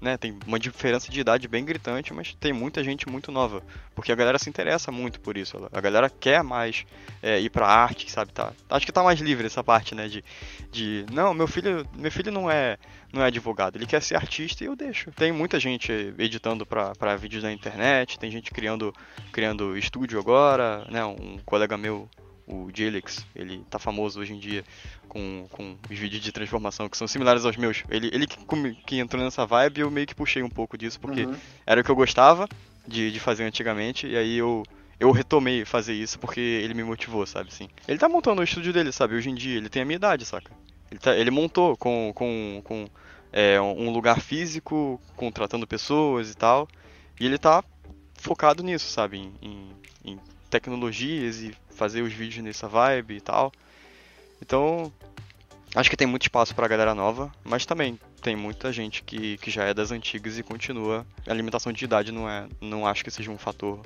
né, 0.04 0.18
tem 0.18 0.38
uma 0.46 0.60
diferença 0.60 1.10
de 1.10 1.20
idade 1.20 1.48
bem 1.48 1.64
gritante, 1.64 2.14
mas 2.14 2.36
tem 2.36 2.52
muita 2.52 2.84
gente 2.84 3.08
muito 3.08 3.32
nova, 3.32 3.64
porque 3.96 4.12
a 4.12 4.16
galera 4.16 4.38
se 4.38 4.50
interessa 4.50 4.92
muito 4.92 5.20
por 5.22 5.38
isso, 5.38 5.70
a 5.72 5.82
galera 5.82 6.10
quer 6.10 6.44
mais 6.44 6.86
é, 7.22 7.40
ir 7.40 7.50
pra 7.50 7.66
arte, 7.68 8.12
sabe, 8.12 8.34
tá, 8.34 8.52
acho 8.70 8.86
que 8.86 8.92
tá 8.92 9.02
mais 9.02 9.20
livre 9.22 9.48
essa 9.48 9.64
parte, 9.64 9.96
né, 9.96 10.10
de, 10.10 10.24
de, 10.70 11.06
não, 11.12 11.34
meu 11.34 11.48
filho, 11.48 11.88
meu 11.96 12.12
filho 12.12 12.32
não 12.32 12.52
é, 12.52 12.78
não 13.14 13.24
é 13.24 13.28
advogado, 13.28 13.78
ele 13.78 13.88
quer 13.88 14.02
ser 14.02 14.16
artista 14.16 14.64
e 14.64 14.68
eu 14.68 14.76
deixo. 14.76 15.12
Tem 15.12 15.32
muita 15.32 15.60
gente 15.60 15.92
editando 16.18 16.66
para 16.66 17.16
vídeos 17.16 17.44
na 17.44 17.54
internet, 17.54 18.20
tem 18.20 18.30
gente 18.30 18.52
criando, 18.52 18.94
criando 19.32 19.78
estúdio 19.78 20.20
agora, 20.20 20.86
né, 20.90 21.06
um 21.06 21.40
colega 21.46 21.78
meu 21.78 22.10
o 22.46 22.70
Jelix, 22.74 23.26
ele 23.36 23.64
tá 23.70 23.80
famoso 23.80 24.20
hoje 24.20 24.34
em 24.34 24.40
dia 24.40 24.64
com, 25.08 25.48
com 25.52 25.78
os 25.90 25.98
vídeos 25.98 26.22
de 26.22 26.32
transformação 26.32 26.90
que 26.90 26.98
são 26.98 27.08
similares 27.08 27.46
aos 27.46 27.56
meus. 27.56 27.84
Ele, 27.90 28.10
ele 28.14 28.28
que, 28.28 28.38
que 28.86 29.00
entrou 29.00 29.24
nessa 29.24 29.46
vibe 29.46 29.82
eu 29.82 29.92
meio 29.92 30.08
que 30.08 30.16
puxei 30.16 30.44
um 30.44 30.50
pouco 30.50 30.78
disso, 30.78 31.00
porque 31.00 31.26
uhum. 31.26 31.36
era 31.66 31.82
o 31.82 31.84
que 31.84 31.90
eu 31.90 31.96
gostava 31.96 32.48
de, 32.88 33.12
de 33.12 33.20
fazer 33.20 33.44
antigamente, 33.44 34.08
e 34.08 34.18
aí 34.18 34.38
eu, 34.38 34.64
eu 35.00 35.12
retomei 35.12 35.66
fazer 35.66 35.94
isso 35.94 36.20
porque 36.20 36.40
ele 36.40 36.74
me 36.74 36.84
motivou, 36.84 37.26
sabe, 37.26 37.50
assim. 37.50 37.70
Ele 37.88 37.98
tá 37.98 38.10
montando 38.10 38.42
o 38.42 38.44
estúdio 38.44 38.74
dele, 38.74 38.92
sabe, 38.92 39.16
hoje 39.16 39.30
em 39.30 39.36
dia, 39.36 39.58
ele 39.58 39.70
tem 39.70 39.82
a 39.82 39.86
minha 39.86 39.96
idade, 39.96 40.26
saca? 40.26 40.52
Ele, 40.92 41.00
tá, 41.00 41.16
ele 41.16 41.32
montou 41.32 41.78
com, 41.78 42.12
com, 42.14 42.62
com 42.64 42.88
é, 43.32 43.60
um 43.60 43.90
lugar 43.90 44.20
físico, 44.20 45.02
contratando 45.16 45.66
pessoas 45.66 46.30
e 46.30 46.36
tal, 46.36 46.68
e 47.20 47.26
ele 47.26 47.38
tá 47.38 47.64
focado 48.16 48.64
nisso, 48.64 48.90
sabe, 48.90 49.18
em, 49.18 49.34
em, 49.42 49.72
tecnologias 50.54 51.42
e 51.42 51.52
fazer 51.72 52.04
os 52.04 52.14
vídeos 52.14 52.44
nessa 52.44 52.68
vibe 52.68 53.16
e 53.16 53.22
tal. 53.22 53.52
Então, 54.42 54.94
acho 55.76 55.90
que 55.90 55.98
tem 55.98 56.08
muito 56.08 56.22
espaço 56.22 56.54
para 56.54 56.66
a 56.66 56.70
galera 56.70 56.94
nova, 56.94 57.32
mas 57.44 57.66
também 57.66 58.00
tem 58.22 58.36
muita 58.36 58.72
gente 58.72 59.04
que, 59.04 59.38
que 59.38 59.50
já 59.50 59.64
é 59.64 59.74
das 59.74 59.92
antigas 59.92 60.38
e 60.38 60.44
continua. 60.44 61.06
A 61.28 61.34
limitação 61.34 61.74
de 61.74 61.84
idade 61.84 62.12
não 62.12 62.30
é, 62.30 62.48
não 62.62 62.86
acho 62.86 63.04
que 63.04 63.10
seja 63.10 63.32
um 63.32 63.38
fator 63.38 63.80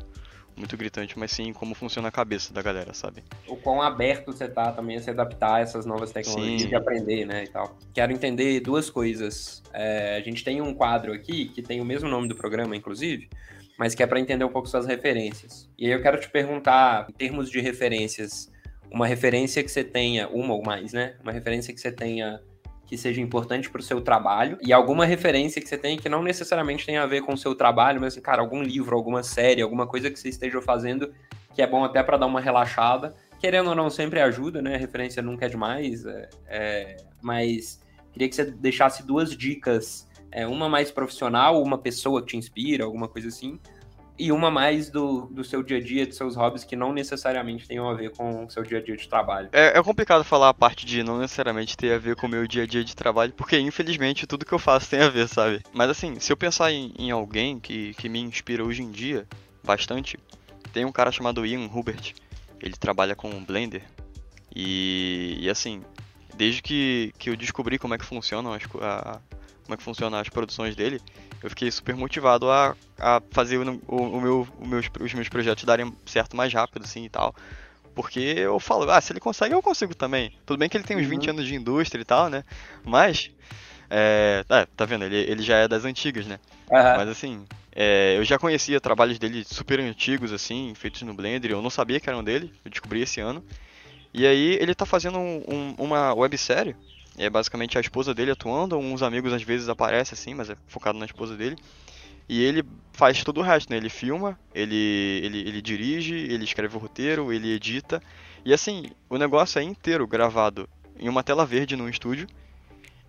muito 0.58 0.76
gritante, 0.76 1.18
mas 1.18 1.32
sim 1.32 1.54
como 1.54 1.76
funciona 1.76 2.08
a 2.08 2.12
cabeça 2.12 2.54
da 2.54 2.62
galera, 2.62 2.94
sabe? 2.94 3.24
O 3.48 3.56
quão 3.56 3.82
aberto 3.82 4.34
você 4.34 4.48
tá 4.48 4.72
também 4.72 4.98
a 4.98 5.02
se 5.02 5.10
adaptar 5.10 5.56
a 5.56 5.60
essas 5.60 5.86
novas 5.86 6.12
tecnologias 6.12 6.64
sim. 6.64 6.70
e 6.70 6.76
aprender, 6.76 7.26
né, 7.26 7.44
e 7.44 7.48
tal. 7.48 7.78
Quero 7.94 8.12
entender 8.12 8.60
duas 8.60 8.90
coisas. 8.90 9.64
É, 9.72 10.18
a 10.18 10.22
gente 10.22 10.44
tem 10.44 10.60
um 10.60 10.74
quadro 10.74 11.14
aqui 11.14 11.50
que 11.50 11.62
tem 11.62 11.80
o 11.80 11.86
mesmo 11.86 12.10
nome 12.10 12.28
do 12.28 12.36
programa, 12.36 12.76
inclusive, 12.76 13.30
mas 13.78 13.94
que 13.94 14.02
é 14.02 14.08
para 14.08 14.20
entender 14.20 14.44
um 14.44 14.50
pouco 14.50 14.68
suas 14.68 14.86
referências. 14.86 15.70
E 15.78 15.86
aí 15.86 15.92
eu 15.92 16.02
quero 16.02 16.20
te 16.20 16.30
perguntar, 16.30 17.08
em 17.10 17.14
termos 17.14 17.50
de 17.50 17.62
referências, 17.62 18.52
uma 18.92 19.06
referência 19.06 19.64
que 19.64 19.70
você 19.70 19.84
tenha, 19.84 20.28
uma 20.30 20.54
ou 20.54 20.64
mais, 20.64 20.94
né? 20.94 21.16
Uma 21.22 21.32
referência 21.32 21.74
que 21.74 21.80
você 21.80 21.92
tenha 21.92 22.42
que 22.86 22.98
seja 22.98 23.20
importante 23.20 23.70
para 23.70 23.80
o 23.80 23.84
seu 23.84 24.00
trabalho 24.00 24.58
e 24.62 24.72
alguma 24.72 25.06
referência 25.06 25.62
que 25.62 25.68
você 25.68 25.78
tenha 25.78 25.98
que 25.98 26.08
não 26.08 26.24
necessariamente 26.24 26.86
tenha 26.86 27.04
a 27.04 27.06
ver 27.06 27.22
com 27.22 27.34
o 27.34 27.38
seu 27.38 27.54
trabalho, 27.54 28.00
mas, 28.00 28.18
cara, 28.18 28.42
algum 28.42 28.64
livro, 28.64 28.96
alguma 28.96 29.24
série, 29.24 29.62
alguma 29.62 29.86
coisa 29.86 30.10
que 30.10 30.18
você 30.18 30.30
esteja 30.30 30.62
fazendo 30.62 31.14
que 31.54 31.62
é 31.62 31.68
bom 31.68 31.84
até 31.84 32.02
para 32.04 32.18
dar 32.18 32.28
uma 32.28 32.40
relaxada. 32.40 33.14
Querendo 33.40 33.70
ou 33.70 33.76
não, 33.76 33.90
sempre 33.90 34.22
ajuda, 34.22 34.62
né? 34.62 34.78
Referência 34.78 35.22
nunca 35.22 35.48
é 35.48 35.50
demais, 35.50 36.06
é, 36.06 36.30
é, 36.48 36.98
mas 37.22 37.82
queria 38.14 38.30
que 38.30 38.36
você 38.36 38.46
deixasse 38.46 39.06
duas 39.06 39.36
dicas 39.36 40.07
é, 40.32 40.48
uma 40.48 40.70
mais 40.70 40.92
profissional, 40.92 41.62
uma 41.62 41.78
pessoa 41.78 42.22
que 42.22 42.28
te 42.28 42.38
inspira, 42.38 42.84
alguma 42.84 43.08
coisa 43.08 43.28
assim, 43.28 43.60
e 44.20 44.32
uma 44.32 44.50
mais 44.50 44.90
do, 44.90 45.28
do 45.28 45.44
seu 45.44 45.62
dia 45.62 45.78
a 45.78 45.82
dia, 45.82 46.06
dos 46.06 46.18
seus 46.18 46.36
hobbies, 46.36 46.64
que 46.64 46.76
não 46.76 46.92
necessariamente 46.92 47.68
tenham 47.68 47.88
a 47.88 47.94
ver 47.94 48.12
com 48.12 48.46
o 48.46 48.50
seu 48.50 48.64
dia 48.64 48.80
a 48.80 48.82
dia 48.82 48.98
de 48.98 49.08
trabalho. 49.08 49.50
É, 49.52 49.78
é, 49.78 49.84
complicado 49.84 50.24
falar 50.24 50.50
a 50.50 50.54
parte 50.54 50.86
de 50.86 51.04
não 51.04 51.20
necessariamente 51.20 51.78
ter 51.78 51.94
a 51.94 52.00
ver 52.00 52.16
com 52.16 52.26
o 52.26 52.30
meu 52.30 52.48
dia 52.48 52.64
a 52.64 52.66
dia 52.66 52.84
de 52.84 52.96
trabalho, 52.96 53.34
porque 53.34 53.60
infelizmente 53.60 54.26
tudo 54.26 54.46
que 54.46 54.54
eu 54.54 54.60
faço 54.60 54.90
tem 54.90 55.02
a 55.02 55.10
ver, 55.10 55.28
sabe? 55.28 55.62
Mas 55.72 55.90
assim, 55.90 56.20
se 56.20 56.32
eu 56.32 56.38
pensar 56.38 56.72
em, 56.72 56.94
em 56.98 57.12
alguém 57.12 57.60
que, 57.60 57.94
que 57.94 58.10
me 58.10 58.20
inspira 58.20 58.66
hoje 58.66 58.82
em 58.82 58.90
dia, 58.90 59.28
bastante, 59.64 60.18
tem 60.74 60.84
um 60.84 60.92
cara 60.92 61.12
chamado 61.12 61.46
Ian 61.46 61.70
Hubert. 61.72 62.14
Ele 62.60 62.76
trabalha 62.76 63.16
com 63.16 63.30
Blender. 63.44 63.84
E, 64.56 65.38
e 65.40 65.50
assim, 65.50 65.84
desde 66.36 66.64
que, 66.64 67.14
que 67.20 67.30
eu 67.30 67.36
descobri 67.36 67.78
como 67.78 67.94
é 67.94 67.98
que 68.00 68.06
funcionam 68.06 68.54
as, 68.54 68.64
a, 68.82 69.20
como 69.68 69.76
é 69.76 69.78
que 69.78 69.84
funciona 69.84 70.20
as 70.22 70.30
produções 70.30 70.76
dele, 70.78 71.02
eu 71.44 71.50
fiquei 71.50 71.70
super 71.70 71.94
motivado 71.94 72.50
a, 72.50 72.74
a 72.98 73.22
fazer 73.32 73.58
o, 73.58 73.82
o, 73.86 73.96
o 74.18 74.22
meu, 74.22 74.48
o 74.60 74.66
meus, 74.66 74.86
os 75.00 75.14
meus 75.14 75.28
projetos 75.28 75.66
darem 75.66 75.94
certo 76.06 76.38
mais 76.38 76.54
rápido, 76.54 76.86
assim, 76.86 77.04
e 77.04 77.10
tal. 77.10 77.36
Porque 77.94 78.20
eu 78.20 78.60
falo, 78.60 78.90
ah, 78.90 79.02
se 79.02 79.12
ele 79.12 79.20
consegue, 79.20 79.54
eu 79.54 79.62
consigo 79.62 79.94
também. 79.94 80.32
Tudo 80.46 80.58
bem 80.60 80.70
que 80.70 80.78
ele 80.78 80.84
tem 80.86 80.96
uns 80.96 81.04
uhum. 81.04 81.10
20 81.10 81.30
anos 81.32 81.46
de 81.46 81.56
indústria 81.56 82.02
e 82.02 82.06
tal, 82.06 82.30
né? 82.30 82.44
Mas, 82.86 83.30
É, 83.90 84.44
tá, 84.48 84.66
tá 84.76 84.86
vendo? 84.86 85.06
Ele, 85.06 85.16
ele 85.18 85.42
já 85.44 85.58
é 85.58 85.68
das 85.68 85.86
antigas, 85.86 86.26
né? 86.26 86.40
Aham. 86.72 86.98
Mas 86.98 87.10
assim, 87.10 87.46
é, 87.74 88.16
eu 88.18 88.24
já 88.24 88.38
conhecia 88.38 88.80
trabalhos 88.82 89.18
dele 89.20 89.44
super 89.46 89.80
antigos, 89.80 90.32
assim, 90.34 90.74
feitos 90.76 91.02
no 91.04 91.14
Blender. 91.14 91.52
Eu 91.52 91.62
não 91.62 91.70
sabia 91.70 92.00
que 92.00 92.10
eram 92.10 92.24
dele, 92.24 92.54
eu 92.66 92.72
descobri 92.72 93.02
esse 93.02 93.20
ano. 93.22 93.44
E 94.14 94.26
aí 94.26 94.58
ele 94.62 94.74
tá 94.76 94.86
fazendo 94.86 95.18
um- 95.20 95.44
um- 95.48 95.76
uma 95.78 96.14
websérie. 96.14 96.76
É 97.18 97.30
basicamente 97.30 97.78
a 97.78 97.82
esposa 97.82 98.14
dele 98.14 98.32
atuando, 98.32 98.78
uns 98.78 99.02
amigos 99.02 99.34
às 99.34 99.42
vezes 99.42 99.68
aparecem 99.70 100.14
assim, 100.14 100.34
mas 100.34 100.50
é 100.50 100.58
focado 100.68 101.00
na 101.00 101.06
esposa 101.06 101.36
dele. 101.36 101.58
E 102.30 102.44
ele 102.44 102.64
faz 102.92 103.24
todo 103.24 103.40
o 103.40 103.44
resto, 103.44 103.70
né? 103.70 103.78
Ele 103.78 103.90
filma, 103.90 104.38
ele, 104.54 105.22
ele, 105.24 105.40
ele 105.40 105.62
dirige, 105.62 106.14
ele 106.14 106.44
escreve 106.44 106.76
o 106.76 106.80
roteiro, 106.80 107.32
ele 107.34 107.54
edita. 107.54 108.02
E 108.46 108.54
assim, 108.54 108.92
o 109.10 109.18
negócio 109.18 109.60
é 109.60 109.64
inteiro 109.64 110.06
gravado 110.06 110.70
em 111.00 111.10
uma 111.10 111.24
tela 111.24 111.46
verde 111.46 111.76
num 111.76 111.90
estúdio. 111.90 112.28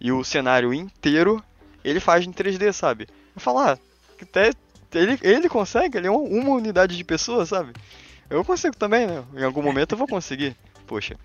E 0.00 0.12
o 0.12 0.22
cenário 0.22 0.72
inteiro 0.72 1.42
ele 1.84 2.00
faz 2.00 2.24
em 2.26 2.32
3D, 2.32 2.72
sabe? 2.72 3.08
Eu 3.34 3.40
falo, 3.40 3.58
ah, 3.58 3.78
até 4.20 4.52
ele, 4.94 5.18
ele 5.22 5.48
consegue, 5.48 5.98
ele 5.98 6.06
é 6.06 6.10
uma, 6.10 6.54
unidade 6.54 6.96
de 6.96 7.04
pessoa, 7.04 7.44
sabe? 7.44 7.72
Eu 8.30 8.44
consigo 8.44 8.76
também, 8.76 9.06
né? 9.06 9.24
Em 9.34 9.44
algum 9.44 9.62
momento 9.62 9.92
eu 9.92 9.98
vou 9.98 10.06
conseguir. 10.06 10.56
Poxa. 10.86 11.16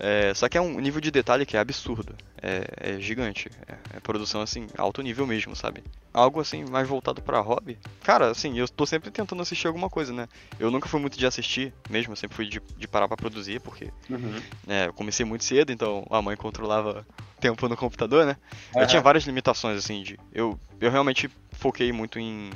É, 0.00 0.32
só 0.34 0.48
que 0.48 0.56
é 0.56 0.60
um 0.60 0.78
nível 0.78 1.00
de 1.00 1.10
detalhe 1.10 1.44
que 1.44 1.56
é 1.56 1.60
absurdo. 1.60 2.14
É, 2.40 2.94
é 2.96 3.00
gigante. 3.00 3.50
É, 3.66 3.96
é 3.96 4.00
produção, 4.00 4.40
assim, 4.40 4.66
alto 4.76 5.02
nível 5.02 5.26
mesmo, 5.26 5.56
sabe? 5.56 5.82
Algo, 6.14 6.40
assim, 6.40 6.64
mais 6.64 6.88
voltado 6.88 7.20
pra 7.20 7.40
hobby. 7.40 7.78
Cara, 8.02 8.30
assim, 8.30 8.58
eu 8.58 8.68
tô 8.68 8.86
sempre 8.86 9.10
tentando 9.10 9.42
assistir 9.42 9.66
alguma 9.66 9.90
coisa, 9.90 10.12
né? 10.12 10.28
Eu 10.58 10.70
nunca 10.70 10.88
fui 10.88 11.00
muito 11.00 11.18
de 11.18 11.26
assistir, 11.26 11.72
mesmo. 11.90 12.12
Eu 12.12 12.16
sempre 12.16 12.36
fui 12.36 12.46
de, 12.46 12.60
de 12.76 12.88
parar 12.88 13.08
pra 13.08 13.16
produzir, 13.16 13.60
porque 13.60 13.90
Uhum. 14.08 14.40
né, 14.66 14.86
eu 14.86 14.92
comecei 14.92 15.26
muito 15.26 15.44
cedo, 15.44 15.72
então 15.72 16.06
a 16.10 16.22
mãe 16.22 16.36
controlava 16.36 17.04
o 17.36 17.40
tempo 17.40 17.68
no 17.68 17.76
computador, 17.76 18.24
né? 18.24 18.36
Eu 18.74 18.76
Aham. 18.76 18.86
tinha 18.86 19.02
várias 19.02 19.24
limitações, 19.24 19.78
assim, 19.78 20.02
de. 20.02 20.18
Eu, 20.32 20.58
eu 20.80 20.90
realmente 20.90 21.28
foquei 21.52 21.92
muito 21.92 22.18
em, 22.18 22.50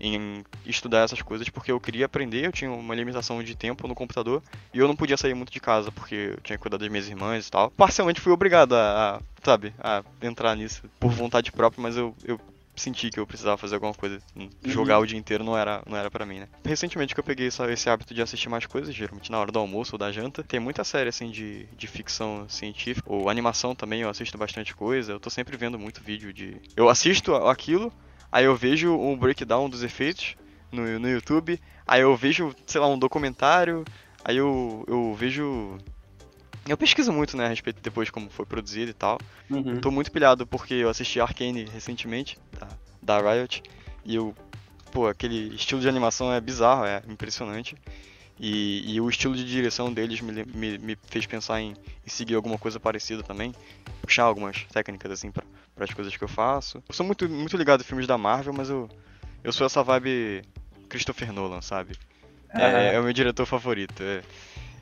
em 0.00 0.44
estudar 0.64 1.00
essas 1.04 1.22
coisas 1.22 1.48
porque 1.48 1.72
eu 1.72 1.80
queria 1.80 2.06
aprender, 2.06 2.44
eu 2.46 2.52
tinha 2.52 2.70
uma 2.70 2.94
limitação 2.94 3.42
de 3.42 3.54
tempo 3.54 3.86
no 3.88 3.94
computador 3.94 4.42
e 4.74 4.78
eu 4.78 4.86
não 4.88 4.96
podia 4.96 5.16
sair 5.16 5.34
muito 5.34 5.52
de 5.52 5.60
casa 5.60 5.90
porque 5.92 6.14
eu 6.34 6.40
tinha 6.42 6.56
que 6.56 6.62
cuidar 6.62 6.76
das 6.76 6.88
minhas 6.88 7.08
irmãs 7.08 7.46
e 7.46 7.50
tal. 7.50 7.70
Parcialmente 7.70 8.20
fui 8.20 8.32
obrigado 8.32 8.74
a, 8.74 9.16
a, 9.16 9.20
sabe, 9.42 9.72
a 9.78 10.02
entrar 10.22 10.54
nisso 10.56 10.82
por 11.00 11.10
vontade 11.10 11.50
própria, 11.52 11.82
mas 11.82 11.96
eu, 11.96 12.14
eu 12.24 12.38
senti 12.74 13.08
que 13.08 13.18
eu 13.18 13.26
precisava 13.26 13.56
fazer 13.56 13.76
alguma 13.76 13.94
coisa. 13.94 14.20
Jogar 14.62 14.98
o 14.98 15.06
dia 15.06 15.18
inteiro 15.18 15.42
não 15.42 15.56
era, 15.56 15.82
não 15.86 15.96
era 15.96 16.10
pra 16.10 16.26
mim, 16.26 16.40
né? 16.40 16.48
Recentemente 16.62 17.14
que 17.14 17.20
eu 17.20 17.24
peguei 17.24 17.46
essa- 17.46 17.72
esse 17.72 17.88
hábito 17.88 18.12
de 18.12 18.20
assistir 18.20 18.50
mais 18.50 18.66
coisas, 18.66 18.94
geralmente 18.94 19.30
na 19.30 19.38
hora 19.38 19.50
do 19.50 19.58
almoço 19.58 19.94
ou 19.94 19.98
da 19.98 20.12
janta, 20.12 20.42
tem 20.42 20.60
muita 20.60 20.84
série, 20.84 21.08
assim, 21.08 21.30
de, 21.30 21.64
de 21.74 21.86
ficção 21.86 22.46
científica, 22.50 23.10
ou 23.10 23.30
animação 23.30 23.74
também, 23.74 24.02
eu 24.02 24.10
assisto 24.10 24.36
bastante 24.36 24.74
coisa, 24.74 25.12
eu 25.12 25.20
tô 25.20 25.30
sempre 25.30 25.56
vendo 25.56 25.78
muito 25.78 26.02
vídeo 26.02 26.34
de... 26.34 26.60
Eu 26.76 26.90
assisto 26.90 27.34
aquilo, 27.34 27.90
aí 28.36 28.44
eu 28.44 28.54
vejo 28.54 28.94
um 28.94 29.16
breakdown 29.16 29.66
dos 29.66 29.82
efeitos 29.82 30.36
no, 30.70 30.98
no 31.00 31.08
YouTube, 31.08 31.58
aí 31.86 32.02
eu 32.02 32.14
vejo, 32.14 32.54
sei 32.66 32.78
lá, 32.78 32.86
um 32.86 32.98
documentário, 32.98 33.82
aí 34.22 34.36
eu, 34.36 34.84
eu 34.86 35.14
vejo... 35.14 35.78
Eu 36.68 36.76
pesquiso 36.76 37.10
muito, 37.14 37.34
né, 37.34 37.46
a 37.46 37.48
respeito 37.48 37.80
depois 37.80 38.08
de 38.08 38.12
como 38.12 38.28
foi 38.28 38.44
produzido 38.44 38.90
e 38.90 38.92
tal. 38.92 39.18
Uhum. 39.48 39.80
Tô 39.80 39.90
muito 39.90 40.12
pilhado 40.12 40.46
porque 40.46 40.74
eu 40.74 40.90
assisti 40.90 41.18
Arcane 41.18 41.64
recentemente, 41.64 42.36
da, 42.60 42.68
da 43.00 43.32
Riot, 43.32 43.62
e 44.04 44.16
eu, 44.16 44.34
pô, 44.92 45.06
aquele 45.06 45.54
estilo 45.54 45.80
de 45.80 45.88
animação 45.88 46.30
é 46.30 46.38
bizarro, 46.38 46.84
é 46.84 47.02
impressionante. 47.08 47.74
E, 48.38 48.94
e 48.94 49.00
o 49.00 49.08
estilo 49.08 49.34
de 49.34 49.44
direção 49.44 49.92
deles 49.92 50.20
me, 50.20 50.44
me, 50.44 50.78
me 50.78 50.98
fez 51.08 51.24
pensar 51.26 51.60
em, 51.60 51.74
em 52.04 52.08
seguir 52.08 52.34
alguma 52.34 52.58
coisa 52.58 52.78
parecida 52.78 53.22
também, 53.22 53.54
puxar 54.02 54.24
algumas 54.24 54.64
técnicas 54.64 55.10
assim 55.10 55.30
para 55.30 55.44
as 55.78 55.92
coisas 55.92 56.14
que 56.16 56.22
eu 56.22 56.28
faço. 56.28 56.82
Eu 56.88 56.94
sou 56.94 57.06
muito, 57.06 57.28
muito 57.28 57.56
ligado 57.56 57.80
a 57.80 57.84
filmes 57.84 58.06
da 58.06 58.18
Marvel, 58.18 58.52
mas 58.52 58.68
eu, 58.68 58.88
eu 59.42 59.52
sou 59.52 59.66
essa 59.66 59.82
vibe 59.82 60.42
Christopher 60.88 61.32
Nolan, 61.32 61.62
sabe? 61.62 61.96
É, 62.50 62.94
é 62.94 63.00
o 63.00 63.04
meu 63.04 63.12
diretor 63.12 63.46
favorito. 63.46 64.02
é. 64.02 64.22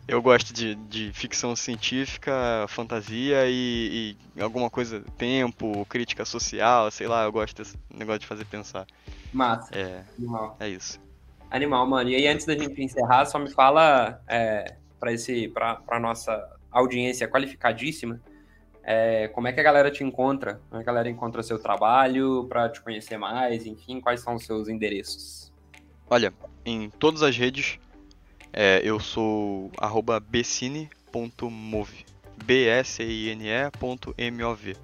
Eu 0.07 0.21
gosto 0.21 0.53
de, 0.53 0.75
de 0.75 1.11
ficção 1.15 1.57
científica, 1.57 2.67
fantasia 2.69 3.49
e, 3.49 4.15
e 4.37 4.43
alguma 4.43 4.69
coisa, 4.69 5.01
tempo, 5.17 5.87
crítica 5.87 6.27
social, 6.27 6.91
sei 6.91 7.07
lá, 7.07 7.25
eu 7.25 7.33
gosto 7.33 7.57
desse 7.57 7.79
negócio 7.89 8.21
de 8.21 8.27
fazer 8.27 8.45
pensar. 8.45 8.87
Massa. 9.33 9.75
É, 9.75 10.05
é 10.61 10.69
isso. 10.69 11.01
Animal, 11.55 11.87
mano. 11.87 12.11
E 12.11 12.17
aí, 12.17 12.27
antes 12.27 12.45
da 12.45 12.59
gente 12.59 12.83
encerrar, 12.83 13.25
só 13.27 13.39
me 13.39 13.49
fala 13.49 14.21
é, 14.27 14.75
para 14.99 15.13
esse, 15.13 15.47
pra 15.49 16.01
nossa 16.01 16.51
audiência 16.69 17.29
qualificadíssima, 17.29 18.21
é, 18.83 19.29
como 19.29 19.47
é 19.47 19.53
que 19.53 19.61
a 19.61 19.63
galera 19.63 19.89
te 19.89 20.03
encontra? 20.03 20.61
Como 20.69 20.81
é 20.81 20.85
que 20.85 20.91
a 20.91 20.93
galera 20.93 21.09
encontra 21.09 21.45
seu 21.45 21.57
trabalho, 21.57 22.45
pra 22.49 22.69
te 22.69 22.81
conhecer 22.81 23.17
mais, 23.17 23.67
enfim, 23.67 24.01
quais 24.01 24.21
são 24.21 24.35
os 24.35 24.45
seus 24.45 24.69
endereços? 24.69 25.53
Olha, 26.11 26.35
em 26.67 26.91
todas 26.91 27.23
as 27.23 27.37
redes, 27.37 27.79
é, 28.53 28.81
eu 28.83 28.99
sou 28.99 29.71
arroba 29.79 30.19
becine.move. 30.19 32.05
B-S-I-N-E.M-O-V. 32.45 34.77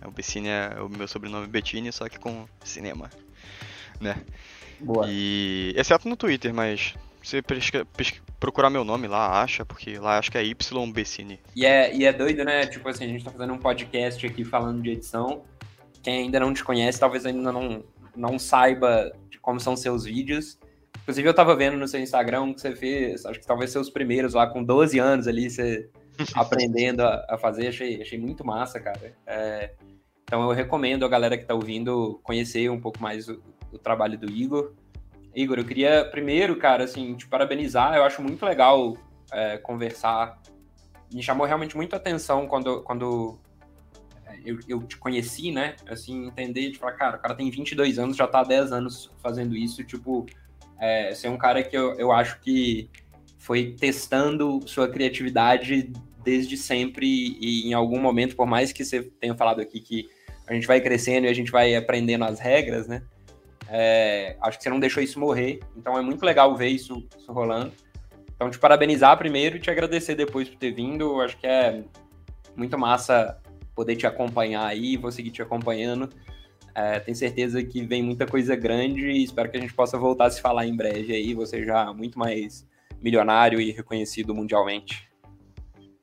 É, 0.00 0.06
O 0.06 0.10
Becine 0.10 0.48
é 0.48 0.80
o 0.80 0.88
meu 0.88 1.06
sobrenome 1.06 1.46
Bettini, 1.46 1.92
só 1.92 2.08
que 2.08 2.18
com 2.18 2.48
cinema, 2.64 3.10
né? 4.00 4.24
Boa. 4.80 5.06
E 5.08 5.72
exceto 5.76 6.08
no 6.08 6.16
Twitter, 6.16 6.52
mas 6.54 6.94
se 7.22 7.42
pesca- 7.42 7.84
pesca- 7.96 8.20
procurar 8.38 8.70
meu 8.70 8.84
nome 8.84 9.08
lá, 9.08 9.42
acha, 9.42 9.64
porque 9.64 9.98
lá 9.98 10.18
acho 10.18 10.30
que 10.30 10.38
é 10.38 10.44
Y 10.44 10.92
Becine. 10.92 11.40
E 11.54 11.66
é, 11.66 11.94
e 11.94 12.04
é 12.04 12.12
doido, 12.12 12.44
né? 12.44 12.66
Tipo 12.66 12.88
assim, 12.88 13.04
a 13.04 13.08
gente 13.08 13.24
tá 13.24 13.30
fazendo 13.30 13.52
um 13.52 13.58
podcast 13.58 14.24
aqui 14.26 14.44
falando 14.44 14.80
de 14.82 14.90
edição. 14.90 15.42
Quem 16.02 16.22
ainda 16.24 16.38
não 16.40 16.54
te 16.54 16.62
conhece, 16.62 17.00
talvez 17.00 17.26
ainda 17.26 17.52
não, 17.52 17.82
não 18.16 18.38
saiba 18.38 19.12
de 19.28 19.38
como 19.38 19.58
são 19.58 19.76
seus 19.76 20.04
vídeos. 20.04 20.58
Inclusive, 21.02 21.28
eu 21.28 21.34
tava 21.34 21.56
vendo 21.56 21.76
no 21.76 21.88
seu 21.88 22.00
Instagram 22.00 22.52
que 22.54 22.60
você 22.60 22.76
fez, 22.76 23.24
acho 23.26 23.40
que 23.40 23.46
talvez 23.46 23.70
seus 23.70 23.90
primeiros 23.90 24.34
lá 24.34 24.46
com 24.46 24.62
12 24.62 24.98
anos 24.98 25.26
ali, 25.26 25.50
você 25.50 25.88
aprendendo 26.34 27.00
a, 27.02 27.26
a 27.30 27.38
fazer. 27.38 27.68
Achei, 27.68 28.00
achei 28.00 28.18
muito 28.18 28.44
massa, 28.46 28.78
cara. 28.78 29.14
É, 29.26 29.72
então, 30.22 30.42
eu 30.42 30.50
recomendo 30.50 31.04
a 31.04 31.08
galera 31.08 31.36
que 31.36 31.44
tá 31.44 31.54
ouvindo 31.54 32.20
conhecer 32.22 32.70
um 32.70 32.80
pouco 32.80 33.02
mais 33.02 33.28
o, 33.28 33.42
o 33.72 33.78
trabalho 33.78 34.18
do 34.18 34.30
Igor. 34.30 34.72
Igor, 35.34 35.58
eu 35.58 35.64
queria 35.64 36.04
primeiro, 36.04 36.56
cara, 36.56 36.84
assim, 36.84 37.14
te 37.14 37.26
parabenizar. 37.26 37.94
Eu 37.94 38.04
acho 38.04 38.22
muito 38.22 38.44
legal 38.44 38.96
é, 39.32 39.58
conversar 39.58 40.40
me 41.12 41.22
chamou 41.22 41.46
realmente 41.46 41.76
muito 41.76 41.94
a 41.94 41.96
atenção 41.96 42.46
quando, 42.46 42.82
quando 42.82 43.38
é, 44.26 44.38
eu, 44.44 44.58
eu 44.68 44.82
te 44.82 44.96
conheci, 44.96 45.50
né? 45.50 45.76
Assim, 45.88 46.26
entender, 46.26 46.70
de 46.70 46.78
falar, 46.78 46.92
cara, 46.92 47.16
o 47.16 47.20
cara 47.20 47.34
tem 47.34 47.50
22 47.50 47.98
anos, 47.98 48.16
já 48.16 48.26
tá 48.26 48.40
há 48.40 48.44
10 48.44 48.72
anos 48.72 49.10
fazendo 49.22 49.56
isso, 49.56 49.82
tipo, 49.84 50.26
é, 50.78 51.14
ser 51.14 51.28
um 51.28 51.38
cara 51.38 51.62
que 51.62 51.76
eu, 51.76 51.94
eu 51.94 52.12
acho 52.12 52.40
que 52.40 52.90
foi 53.38 53.74
testando 53.78 54.60
sua 54.66 54.88
criatividade 54.88 55.92
desde 56.22 56.56
sempre 56.56 57.06
e 57.40 57.68
em 57.68 57.72
algum 57.72 58.00
momento, 58.00 58.36
por 58.36 58.46
mais 58.46 58.72
que 58.72 58.84
você 58.84 59.02
tenha 59.02 59.34
falado 59.34 59.60
aqui 59.60 59.80
que 59.80 60.08
a 60.46 60.52
gente 60.52 60.66
vai 60.66 60.80
crescendo 60.80 61.26
e 61.26 61.28
a 61.28 61.32
gente 61.32 61.50
vai 61.50 61.74
aprendendo 61.74 62.24
as 62.24 62.38
regras, 62.38 62.86
né? 62.86 63.02
É, 63.68 64.36
acho 64.40 64.56
que 64.56 64.64
você 64.64 64.70
não 64.70 64.80
deixou 64.80 65.02
isso 65.02 65.20
morrer, 65.20 65.60
então 65.76 65.96
é 65.98 66.00
muito 66.00 66.24
legal 66.24 66.56
ver 66.56 66.68
isso, 66.68 67.06
isso 67.18 67.32
rolando. 67.32 67.72
Então, 68.34 68.50
te 68.50 68.58
parabenizar 68.58 69.18
primeiro 69.18 69.56
e 69.56 69.60
te 69.60 69.70
agradecer 69.70 70.14
depois 70.14 70.48
por 70.48 70.56
ter 70.56 70.70
vindo. 70.70 71.20
Acho 71.20 71.36
que 71.36 71.46
é 71.46 71.82
muito 72.56 72.78
massa 72.78 73.36
poder 73.74 73.96
te 73.96 74.06
acompanhar 74.06 74.64
aí, 74.64 74.96
vou 74.96 75.10
seguir 75.10 75.30
te 75.30 75.42
acompanhando. 75.42 76.08
É, 76.74 77.00
tenho 77.00 77.16
certeza 77.16 77.62
que 77.64 77.84
vem 77.84 78.02
muita 78.02 78.26
coisa 78.26 78.54
grande 78.54 79.10
e 79.10 79.24
espero 79.24 79.50
que 79.50 79.56
a 79.56 79.60
gente 79.60 79.74
possa 79.74 79.98
voltar 79.98 80.26
a 80.26 80.30
se 80.30 80.40
falar 80.40 80.66
em 80.66 80.76
breve 80.76 81.12
aí, 81.12 81.34
você 81.34 81.64
já 81.64 81.92
muito 81.92 82.16
mais 82.16 82.64
milionário 83.02 83.60
e 83.60 83.72
reconhecido 83.72 84.34
mundialmente. 84.34 85.08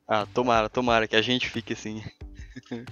Ah, 0.07 0.27
tomara, 0.33 0.69
tomara 0.69 1.07
que 1.07 1.15
a 1.15 1.21
gente 1.21 1.49
fique 1.49 1.73
assim. 1.73 2.03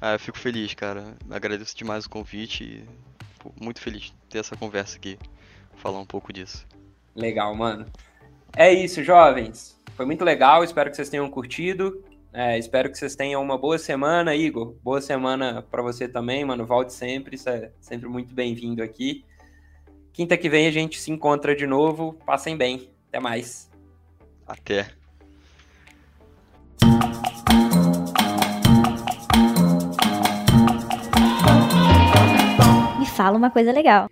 ah, 0.00 0.12
eu 0.12 0.18
fico 0.18 0.38
feliz, 0.38 0.74
cara. 0.74 1.16
Agradeço 1.30 1.76
demais 1.76 2.04
o 2.04 2.10
convite 2.10 2.84
muito 3.60 3.80
feliz 3.80 4.02
de 4.02 4.14
ter 4.28 4.38
essa 4.38 4.56
conversa 4.56 4.96
aqui, 4.96 5.18
falar 5.76 5.98
um 5.98 6.06
pouco 6.06 6.32
disso. 6.32 6.66
Legal, 7.14 7.54
mano. 7.54 7.86
É 8.56 8.72
isso, 8.72 9.02
jovens. 9.02 9.78
Foi 9.94 10.06
muito 10.06 10.24
legal, 10.24 10.62
espero 10.62 10.90
que 10.90 10.96
vocês 10.96 11.08
tenham 11.08 11.28
curtido. 11.30 12.04
É, 12.32 12.58
espero 12.58 12.90
que 12.90 12.98
vocês 12.98 13.16
tenham 13.16 13.42
uma 13.42 13.58
boa 13.58 13.78
semana, 13.78 14.34
Igor. 14.34 14.74
Boa 14.82 15.00
semana 15.00 15.62
para 15.62 15.82
você 15.82 16.06
também, 16.06 16.44
mano. 16.44 16.66
Volte 16.66 16.92
sempre, 16.92 17.36
isso 17.36 17.48
é 17.48 17.72
sempre 17.80 18.08
muito 18.08 18.34
bem-vindo 18.34 18.82
aqui. 18.82 19.24
Quinta 20.12 20.36
que 20.36 20.48
vem 20.48 20.66
a 20.66 20.70
gente 20.70 21.00
se 21.00 21.10
encontra 21.10 21.54
de 21.54 21.66
novo. 21.66 22.12
Passem 22.26 22.56
bem. 22.56 22.90
Até 23.08 23.20
mais. 23.20 23.70
Até. 24.46 24.97
Fala 33.18 33.36
uma 33.36 33.50
coisa 33.50 33.72
legal. 33.72 34.08